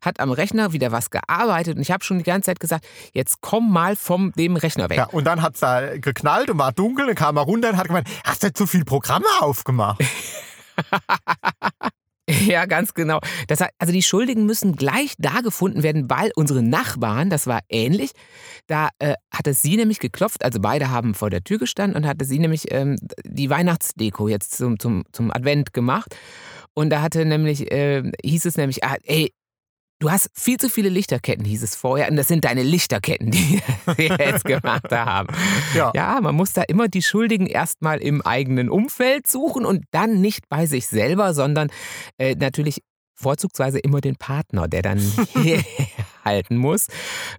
hat 0.00 0.20
am 0.20 0.32
Rechner 0.32 0.72
wieder 0.72 0.90
was 0.90 1.10
gearbeitet 1.10 1.76
und 1.76 1.82
ich 1.82 1.90
habe 1.90 2.02
schon 2.02 2.16
die 2.16 2.24
ganze 2.24 2.46
Zeit 2.46 2.60
gesagt, 2.60 2.86
jetzt 3.12 3.42
komm 3.42 3.70
mal 3.70 3.94
vom 3.94 4.32
dem 4.38 4.56
Rechner 4.56 4.88
weg. 4.88 4.96
ja, 4.96 5.04
und 5.04 5.26
dann 5.26 5.42
hat 5.42 5.52
es 5.52 5.60
da 5.60 5.98
geknallt 5.98 6.48
und 6.48 6.56
war 6.56 6.72
dunkel, 6.72 7.08
dann 7.08 7.14
kam 7.14 7.36
er 7.36 7.42
runter 7.42 7.68
und 7.68 7.76
hat 7.76 7.88
gemeint, 7.88 8.08
hast 8.24 8.42
du 8.42 8.54
zu 8.54 8.66
viel 8.66 8.86
Programme 8.86 9.26
aufgemacht? 9.40 10.02
Ja, 12.46 12.66
ganz 12.66 12.94
genau. 12.94 13.20
Das 13.48 13.60
also 13.78 13.92
die 13.92 14.02
Schuldigen 14.02 14.46
müssen 14.46 14.76
gleich 14.76 15.14
da 15.18 15.40
gefunden 15.40 15.82
werden, 15.82 16.08
weil 16.10 16.30
unsere 16.36 16.62
Nachbarn, 16.62 17.30
das 17.30 17.46
war 17.46 17.60
ähnlich, 17.68 18.10
da 18.66 18.90
äh, 18.98 19.14
hatte 19.32 19.54
sie 19.54 19.76
nämlich 19.76 19.98
geklopft, 19.98 20.44
also 20.44 20.60
beide 20.60 20.90
haben 20.90 21.14
vor 21.14 21.30
der 21.30 21.42
Tür 21.42 21.58
gestanden 21.58 21.96
und 21.96 22.06
hatte 22.08 22.24
sie 22.24 22.38
nämlich 22.38 22.72
ähm, 22.72 22.96
die 23.24 23.50
Weihnachtsdeko 23.50 24.28
jetzt 24.28 24.56
zum, 24.56 24.78
zum, 24.78 25.04
zum 25.12 25.30
Advent 25.30 25.72
gemacht. 25.72 26.16
Und 26.74 26.90
da 26.90 27.02
hatte 27.02 27.24
nämlich, 27.24 27.70
äh, 27.70 28.02
hieß 28.24 28.46
es 28.46 28.56
nämlich, 28.56 28.84
ah, 28.84 28.96
ey, 29.04 29.32
du 30.02 30.10
hast 30.10 30.30
viel 30.34 30.58
zu 30.58 30.68
viele 30.68 30.88
Lichterketten, 30.88 31.44
hieß 31.44 31.62
es 31.62 31.76
vorher. 31.76 32.10
Und 32.10 32.16
das 32.16 32.26
sind 32.26 32.44
deine 32.44 32.62
Lichterketten, 32.62 33.30
die 33.30 33.62
wir 33.96 34.16
jetzt 34.18 34.44
gemacht 34.44 34.90
haben. 34.90 35.28
Ja. 35.74 35.92
Ja, 35.94 36.20
man 36.20 36.34
muss 36.34 36.52
da 36.52 36.62
immer 36.62 36.88
die 36.88 37.02
Schuldigen 37.02 37.46
erstmal 37.46 37.98
im 37.98 38.20
eigenen 38.20 38.68
Umfeld 38.68 39.28
suchen 39.28 39.64
und 39.64 39.84
dann 39.92 40.20
nicht 40.20 40.48
bei 40.48 40.66
sich 40.66 40.88
selber, 40.88 41.34
sondern 41.34 41.70
äh, 42.18 42.34
natürlich 42.34 42.82
vorzugsweise 43.14 43.78
immer 43.78 44.00
den 44.00 44.16
Partner, 44.16 44.66
der 44.66 44.82
dann 44.82 44.98
halten 46.24 46.56
muss. 46.56 46.88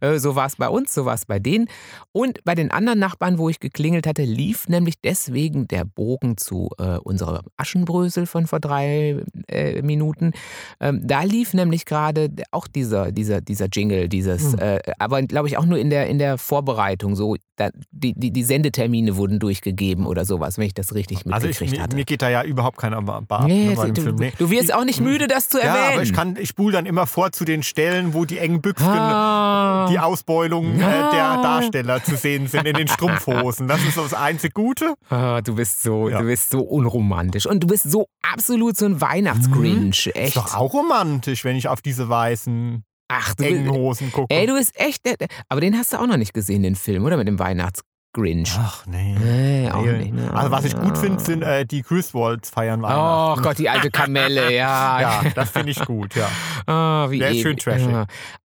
Äh, 0.02 0.18
so 0.20 0.36
war 0.36 0.46
es 0.46 0.56
bei 0.56 0.68
uns, 0.70 0.94
so 0.94 1.06
war 1.06 1.14
es 1.16 1.26
bei 1.26 1.40
denen. 1.40 1.68
Und 2.12 2.44
bei 2.44 2.56
den 2.56 2.72
anderen 2.72 3.00
Nachbarn, 3.00 3.38
wo 3.38 3.50
ich 3.50 3.60
geklingelt 3.60 4.08
hatte, 4.08 4.24
lief 4.24 4.68
nämlich 4.70 4.96
deswegen 5.02 5.68
der 5.68 5.86
Bogen 5.86 6.38
zu 6.38 6.70
äh, 6.78 6.98
unserer 6.98 7.42
Aschenbrösel 7.58 8.26
von 8.26 8.48
vor 8.48 8.60
drei 8.60 9.18
äh, 9.48 9.82
Minuten. 9.82 10.32
Ähm, 10.80 11.02
da 11.04 11.24
lief 11.24 11.54
nämlich 11.54 11.86
gerade 11.86 12.30
auch 12.52 12.68
dieser, 12.68 13.12
dieser, 13.12 13.42
dieser 13.42 13.68
Jingle, 13.72 14.10
dieses, 14.10 14.54
Hm. 14.54 14.60
äh, 14.60 14.80
aber 15.00 15.22
glaube 15.22 15.48
ich 15.48 15.58
auch 15.58 15.66
nur 15.66 15.78
in 15.78 15.90
der, 15.90 16.08
in 16.08 16.18
der 16.18 16.38
Vorbereitung. 16.38 17.16
So, 17.16 17.36
da, 17.56 17.70
die, 17.92 18.14
die, 18.14 18.32
die 18.32 18.44
Sendetermine 18.44 19.16
wurden 19.16 19.40
durchgegeben 19.40 20.06
oder 20.06 20.26
sowas, 20.26 20.58
wenn 20.58 20.66
ich 20.66 20.74
das 20.74 20.94
richtig 20.96 21.20
Also 21.32 21.48
ich, 21.48 21.60
mitgekriegt 21.60 21.72
mir, 21.78 21.84
hatte. 21.84 21.96
mir 21.96 22.06
geht 22.06 22.22
da 22.22 22.30
ja 22.30 22.44
überhaupt 22.44 22.78
keiner 22.78 22.98
ab, 22.98 23.46
Nee, 23.48 23.76
ne, 23.76 23.92
du, 23.94 24.02
Film. 24.02 24.16
Nee. 24.16 24.34
du 24.38 24.50
wirst 24.50 24.74
auch 24.74 24.86
nicht 24.86 25.00
müde, 25.02 25.28
das 25.28 25.50
zu 25.50 25.60
erwähnen. 25.60 25.84
Ja, 25.84 25.92
aber 25.94 26.04
ich, 26.04 26.14
kann, 26.14 26.36
ich 26.40 26.50
spule 26.50 26.74
dann 26.74 26.86
immer 26.86 27.06
vor 27.08 27.32
zu 27.32 27.46
den 27.46 27.64
Stellen, 27.64 28.14
wo 28.14 28.26
die 28.26 28.38
engen 28.40 28.62
Büchsen, 28.74 28.90
Ah. 29.00 29.88
die 29.90 30.00
Ausbeulung 30.00 30.80
äh, 30.80 30.84
Ah. 30.84 31.10
der 31.12 31.42
Darsteller 31.42 32.04
zu 32.04 32.16
sehen 32.16 32.48
sind 32.48 32.66
in 32.68 32.76
den 32.76 32.88
Strumpfhosen. 32.88 33.68
Das 33.68 33.84
ist 33.84 33.96
so 33.96 34.04
das 34.04 34.14
einzig 34.14 34.54
Gute. 34.54 34.94
Ah, 35.10 35.42
du 35.42 35.56
bist 35.56 35.82
so, 35.84 36.10
Ja. 36.10 36.20
du 36.20 36.26
bist 36.26 36.50
so 36.50 36.60
unromantisch 36.62 37.46
und 37.46 37.62
du 37.64 37.68
bist 37.68 37.90
so 37.90 38.08
absolut 38.22 38.78
so 38.78 38.86
ein 38.86 39.00
Weihnachtsgrinch, 39.02 40.08
Ist 40.08 40.16
echt. 40.16 40.38
doch 40.38 40.54
auch 40.56 40.74
romantisch, 40.74 41.44
wenn 41.46 41.56
ich 41.56 41.68
auf 41.68 41.82
diese 41.82 42.10
weißen 42.10 42.84
Ach, 43.10 43.34
du 43.36 43.44
engen 43.44 43.70
Hosen 43.70 44.12
gucke. 44.12 44.34
ey, 44.34 44.48
du 44.48 44.54
bist 44.56 44.80
echt, 44.80 45.06
der- 45.06 45.16
aber 45.50 45.62
den 45.62 45.78
hast 45.78 45.94
du 45.94 45.98
auch 45.98 46.08
noch 46.08 46.18
nicht 46.18 46.34
gesehen, 46.34 46.64
den 46.64 46.76
Film, 46.76 47.04
oder 47.06 47.18
mit 47.18 47.28
dem 47.28 47.38
Weihnachtsgrinch? 47.38 48.56
Ach 48.60 48.86
nee. 48.88 49.16
Nee, 49.20 49.70
auch 49.72 49.84
Nee. 49.84 49.98
nicht. 49.98 50.14
Ne? 50.14 50.32
Also 50.34 50.52
was 50.52 50.66
ich 50.66 50.76
gut 50.76 50.98
finde, 50.98 51.20
sind 51.24 51.42
äh, 51.44 51.66
die 51.66 51.82
Griswolds 51.84 52.50
feiern 52.50 52.80
Oh 52.82 52.88
Weihnachten. 52.88 53.44
Gott, 53.44 53.58
die 53.60 53.70
alte 53.70 53.92
Kamelle, 53.92 54.54
ja. 54.54 55.00
Ja, 55.02 55.22
das 55.36 55.50
finde 55.52 55.72
ich 55.72 55.80
gut, 55.86 56.16
ja. 56.16 56.28
Ah, 56.66 57.08
wie 57.10 57.20
Der 57.20 57.32
ist 57.32 57.42
schön 57.42 57.58
trashig. 57.58 57.88
Ja. 57.90 58.06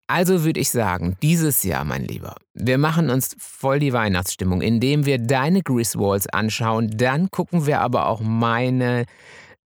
Also 0.09 0.45
würde 0.45 0.61
ich 0.61 0.71
sagen, 0.71 1.17
dieses 1.21 1.65
Jahr, 1.65 1.85
mein 1.85 2.05
Lieber, 2.05 2.37
wir 2.55 2.79
machen 2.79 3.11
uns 3.11 3.35
voll 3.39 3.81
die 3.81 3.93
Weihnachtsstimmung, 3.93 4.63
indem 4.63 5.05
wir 5.05 5.19
deine 5.19 5.63
Griswolds 5.63 6.29
anschauen. 6.29 6.91
Dann 6.97 7.31
gucken 7.31 7.67
wir 7.67 7.81
aber 7.81 8.07
auch 8.07 8.21
meine 8.21 9.05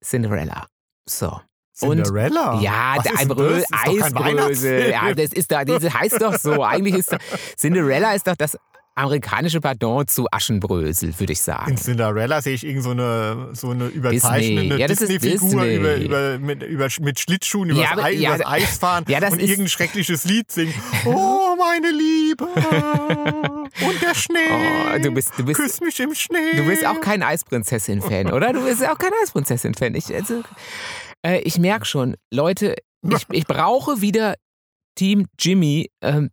Cinderella. 0.03 0.67
So. 1.07 1.41
Und- 1.83 2.05
Cinderella? 2.05 2.59
Ja, 2.61 2.95
Was 2.97 3.05
der 3.05 3.19
Eisbrösel. 3.19 4.91
Ja, 4.91 5.15
das 5.15 5.33
ist 5.33 5.51
doch, 5.53 5.65
das 5.65 5.93
heißt 5.95 6.21
doch 6.21 6.37
so. 6.39 6.63
Eigentlich 6.65 6.95
ist 6.97 7.13
doch, 7.13 7.19
Cinderella 7.57 8.15
ist 8.15 8.27
doch 8.27 8.37
das 8.37 8.57
amerikanische 8.95 9.61
Pardon 9.61 10.07
zu 10.07 10.27
Aschenbrösel, 10.31 11.19
würde 11.19 11.33
ich 11.33 11.41
sagen. 11.41 11.73
In 11.73 11.77
Cinderella 11.77 12.43
sehe 12.43 12.55
ich 12.55 12.67
irgend 12.67 12.83
so 12.83 12.91
eine, 12.91 13.51
so 13.53 13.71
eine 13.71 13.89
Disney. 13.89 14.69
Ist 14.79 15.01
Disney-Figur 15.01 15.65
Disney. 15.65 15.75
über, 15.77 15.97
über, 15.97 16.39
mit, 16.39 16.63
über, 16.63 16.89
mit 17.01 17.19
Schlittschuhen 17.21 17.75
Ja, 17.75 17.95
übers, 17.95 18.05
Ei, 18.05 18.13
ja, 18.13 18.35
übers 18.35 18.47
Eis 18.47 18.79
fahren 18.79 19.05
ja, 19.09 19.21
das 19.21 19.33
und 19.33 19.41
irgendein 19.41 19.69
schreckliches 19.69 20.25
Lied 20.25 20.51
singen. 20.51 20.75
Oh, 21.07 21.57
meine 21.57 21.91
Liebe. 21.91 22.45
Und 22.45 24.03
der 24.03 24.15
Schnee. 24.15 24.39
Oh, 24.51 24.99
du 24.99 25.11
bist, 25.13 25.33
du 25.39 25.45
bist, 25.45 25.61
Küss 25.61 25.81
mich 25.81 25.99
im 26.01 26.15
Schnee. 26.15 26.57
du 26.57 26.67
bist 26.67 26.85
auch 26.85 27.01
kein 27.01 27.23
Eisprinzessin-Fan, 27.23 28.33
oder? 28.33 28.53
Du 28.53 28.65
bist 28.65 28.87
auch 28.87 28.99
kein 28.99 29.13
Eisprinzessin-Fan. 29.23 29.95
Ich, 29.95 30.13
also, 30.15 30.43
äh, 31.25 31.41
ich 31.41 31.59
merke 31.59 31.87
schon, 31.87 32.17
Leute, 32.31 32.77
ich, 33.03 33.27
ich 33.31 33.47
brauche 33.47 34.01
wieder 34.01 34.35
Team 34.97 35.27
Jimmy. 35.39 35.91
Ähm, 36.03 36.31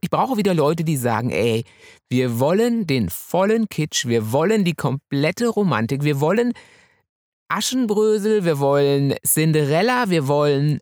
ich 0.00 0.10
brauche 0.10 0.36
wieder 0.36 0.54
Leute, 0.54 0.84
die 0.84 0.96
sagen, 0.96 1.30
ey, 1.30 1.64
wir 2.10 2.38
wollen 2.38 2.86
den 2.86 3.08
vollen 3.08 3.68
Kitsch, 3.68 4.06
wir 4.06 4.32
wollen 4.32 4.64
die 4.64 4.74
komplette 4.74 5.48
Romantik, 5.48 6.04
wir 6.04 6.20
wollen 6.20 6.52
Aschenbrösel, 7.48 8.44
wir 8.44 8.58
wollen 8.58 9.14
Cinderella, 9.26 10.10
wir 10.10 10.28
wollen 10.28 10.80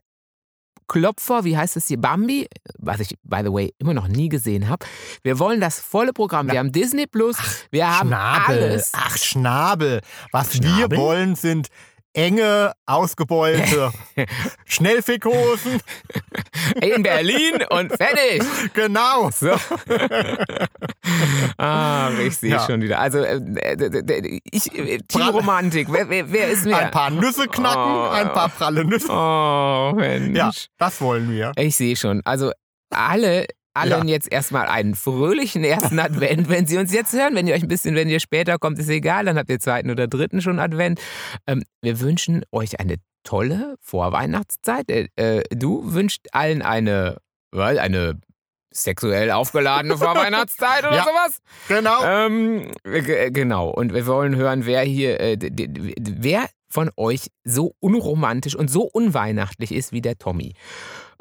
Klopfer, 0.90 1.44
wie 1.44 1.56
heißt 1.56 1.76
es 1.76 1.86
hier, 1.86 2.00
Bambi, 2.00 2.48
was 2.78 2.98
ich, 2.98 3.16
by 3.22 3.42
the 3.44 3.52
way, 3.52 3.72
immer 3.78 3.94
noch 3.94 4.08
nie 4.08 4.28
gesehen 4.28 4.68
habe. 4.68 4.84
Wir 5.22 5.38
wollen 5.38 5.60
das 5.60 5.78
volle 5.78 6.12
Programm. 6.12 6.50
Wir 6.50 6.58
haben 6.58 6.72
Disney 6.72 7.06
Plus, 7.06 7.36
wir 7.70 7.86
haben 7.88 8.08
Schnabel. 8.08 8.62
alles. 8.62 8.92
Ach, 8.92 9.16
Schnabel. 9.16 10.00
Was 10.32 10.56
Schnabel? 10.56 10.90
wir 10.90 10.96
wollen, 10.96 11.36
sind 11.36 11.68
enge, 12.14 12.72
ausgebeulte 12.86 13.92
Schnellfickhosen. 14.66 15.80
In 16.82 17.02
Berlin 17.02 17.62
und 17.70 17.92
fertig. 17.96 18.42
Genau. 18.74 19.30
So. 19.30 19.50
Ach, 21.58 22.18
ich 22.18 22.36
sehe 22.36 22.50
Ja. 22.52 22.66
schon 22.66 22.82
wieder. 22.82 22.98
Also, 23.00 23.18
äh, 23.20 23.40
ich, 24.50 24.72
äh, 24.76 24.98
Team 24.98 25.20
Bra- 25.20 25.28
Romantik, 25.30 25.88
wer, 25.90 26.08
wer, 26.08 26.30
wer 26.32 26.48
ist 26.48 26.64
mir? 26.64 26.76
Ein 26.76 26.90
paar 26.90 27.10
Nüsse 27.10 27.46
knacken, 27.48 27.80
Oh. 27.94 28.08
ein 28.10 28.32
paar 28.32 28.48
pralle 28.48 28.84
Nüsse. 28.84 29.08
Oh, 29.10 29.92
Mensch. 29.96 30.36
Ja, 30.36 30.50
das 30.78 31.00
wollen 31.00 31.30
wir. 31.30 31.52
Ich 31.56 31.76
sehe 31.76 31.96
schon. 31.96 32.20
Also, 32.24 32.52
alle 32.90 33.46
allen 33.74 34.08
ja. 34.08 34.14
jetzt 34.14 34.30
erstmal 34.30 34.66
einen 34.66 34.94
fröhlichen 34.94 35.64
ersten 35.64 35.98
Advent. 36.00 36.48
Wenn 36.48 36.66
Sie 36.66 36.78
uns 36.78 36.92
jetzt 36.92 37.12
hören, 37.12 37.34
wenn 37.34 37.46
ihr 37.46 37.54
euch 37.54 37.62
ein 37.62 37.68
bisschen, 37.68 37.94
wenn 37.94 38.08
ihr 38.08 38.20
später 38.20 38.58
kommt, 38.58 38.78
ist 38.78 38.88
egal, 38.88 39.24
dann 39.24 39.38
habt 39.38 39.50
ihr 39.50 39.60
zweiten 39.60 39.90
oder 39.90 40.08
dritten 40.08 40.40
schon 40.40 40.58
Advent. 40.58 41.00
Ähm, 41.46 41.62
wir 41.82 42.00
wünschen 42.00 42.44
euch 42.52 42.80
eine 42.80 42.96
tolle 43.24 43.76
Vorweihnachtszeit. 43.80 44.90
Äh, 44.90 45.08
äh, 45.16 45.42
du 45.50 45.92
wünschst 45.92 46.34
allen 46.34 46.62
eine, 46.62 47.18
well, 47.52 47.78
eine 47.78 48.20
sexuell 48.72 49.30
aufgeladene 49.30 49.96
Vorweihnachtszeit 49.98 50.84
oder 50.84 50.96
ja, 50.96 51.04
sowas. 51.04 51.38
Genau. 51.68 52.04
Ähm, 52.04 52.72
genau. 53.32 53.70
Und 53.70 53.94
wir 53.94 54.06
wollen 54.06 54.36
hören, 54.36 54.66
wer 54.66 54.82
hier, 54.82 55.20
äh, 55.20 55.36
wer 55.40 56.48
von 56.68 56.90
euch 56.96 57.30
so 57.44 57.74
unromantisch 57.80 58.54
und 58.54 58.70
so 58.70 58.82
unweihnachtlich 58.82 59.72
ist 59.72 59.92
wie 59.92 60.00
der 60.00 60.18
Tommy. 60.18 60.54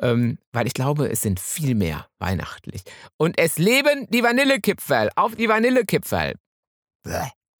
Ähm, 0.02 0.38
weil 0.54 0.68
ich 0.68 0.74
glaube, 0.74 1.10
es 1.10 1.22
sind 1.22 1.40
viel 1.40 1.76
mehr 1.76 2.08
weihnachtlich. 2.20 2.84
Und 3.18 3.38
es 3.38 3.58
leben 3.58 4.08
die 4.10 4.24
Vanillekipferl. 4.24 5.10
Auf 5.16 5.36
die 5.36 5.50
Vanillekipferl. 5.50 6.36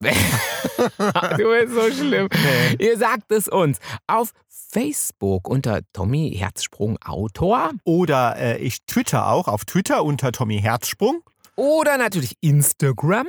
du 0.00 1.50
bist 1.50 1.74
so 1.74 1.90
schlimm. 1.90 2.28
Nee. 2.32 2.86
Ihr 2.86 2.96
sagt 2.96 3.30
es 3.32 3.48
uns 3.48 3.78
auf 4.06 4.32
Facebook 4.48 5.46
unter 5.46 5.80
Tommy 5.92 6.34
Herzsprung 6.36 6.96
Autor. 7.02 7.72
Oder 7.84 8.36
äh, 8.38 8.58
ich 8.58 8.84
twitter 8.86 9.28
auch 9.28 9.46
auf 9.46 9.66
Twitter 9.66 10.02
unter 10.04 10.32
Tommy 10.32 10.58
Herzsprung. 10.60 11.22
Oder 11.56 11.98
natürlich 11.98 12.36
Instagram. 12.40 13.26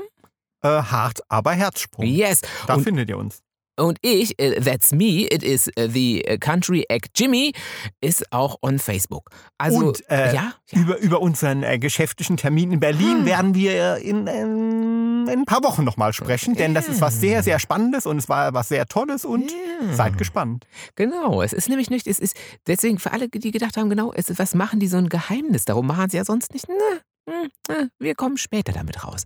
Äh, 0.64 0.70
hart, 0.70 1.20
aber 1.28 1.52
Herzsprung. 1.52 2.06
Yes. 2.06 2.42
Da 2.68 2.76
Und 2.76 2.84
findet 2.84 3.10
ihr 3.10 3.18
uns. 3.18 3.42
Und 3.78 3.98
ich, 4.02 4.36
uh, 4.42 4.60
that's 4.62 4.92
me, 4.92 5.28
it 5.32 5.44
is 5.44 5.70
uh, 5.80 5.88
the 5.88 6.24
Country 6.40 6.86
Egg 6.90 7.10
Jimmy, 7.16 7.54
ist 8.02 8.32
auch 8.32 8.58
on 8.62 8.80
Facebook. 8.80 9.30
Also, 9.58 9.80
Und 9.80 10.10
äh, 10.10 10.34
ja, 10.34 10.54
ja, 10.68 10.80
Über, 10.80 10.98
über 10.98 11.22
unseren 11.22 11.64
äh, 11.64 11.80
geschäftlichen 11.80 12.38
Termin 12.38 12.74
in 12.74 12.80
Berlin 12.80 13.20
hm. 13.20 13.26
werden 13.26 13.56
wir 13.56 13.98
in, 13.98 14.28
in, 14.28 15.28
in, 15.28 15.30
ein 15.30 15.46
paar 15.46 15.64
Wochen 15.64 15.84
nochmal 15.84 16.14
sprechen, 16.14 16.56
denn 16.56 16.74
das 16.74 16.88
ist 16.88 17.02
was 17.02 17.20
sehr, 17.20 17.44
sehr 17.44 17.60
Spannendes 17.60 18.06
und 18.06 18.18
es 18.18 18.28
war 18.30 18.54
was 18.54 18.70
sehr 18.70 18.86
Tolles 18.86 19.26
und 19.26 19.52
ja. 19.52 19.94
seid 19.94 20.18
gespannt. 20.18 20.66
Genau, 20.96 21.42
es 21.42 21.54
ist 21.54 21.70
nämlich 21.70 21.90
nicht, 21.90 22.08
es 22.08 22.20
ist 22.20 22.36
deswegen 22.68 23.00
für 23.00 23.12
alle, 23.14 23.30
die 23.30 23.52
gedacht 23.52 23.78
haben, 23.78 23.90
genau, 23.90 24.12
es 24.14 24.30
ist, 24.30 24.40
was 24.40 24.54
machen 24.54 24.80
die 24.80 24.88
so 24.88 24.98
ein 24.98 25.10
Geheimnis? 25.10 25.66
Darum 25.66 25.88
machen 25.88 26.10
sie 26.10 26.18
ja 26.18 26.26
sonst 26.26 26.54
nicht. 26.54 26.66
Na, 26.68 27.88
wir 28.00 28.16
kommen 28.16 28.38
später 28.38 28.74
damit 28.74 29.04
raus. 29.04 29.24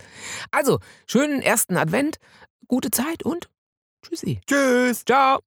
Also, 0.51 0.79
schönen 1.07 1.41
ersten 1.41 1.77
Advent, 1.77 2.17
gute 2.67 2.91
Zeit 2.91 3.23
und 3.23 3.49
Tschüssi. 4.09 4.39
Tschüss. 4.47 5.03
Ciao. 5.05 5.39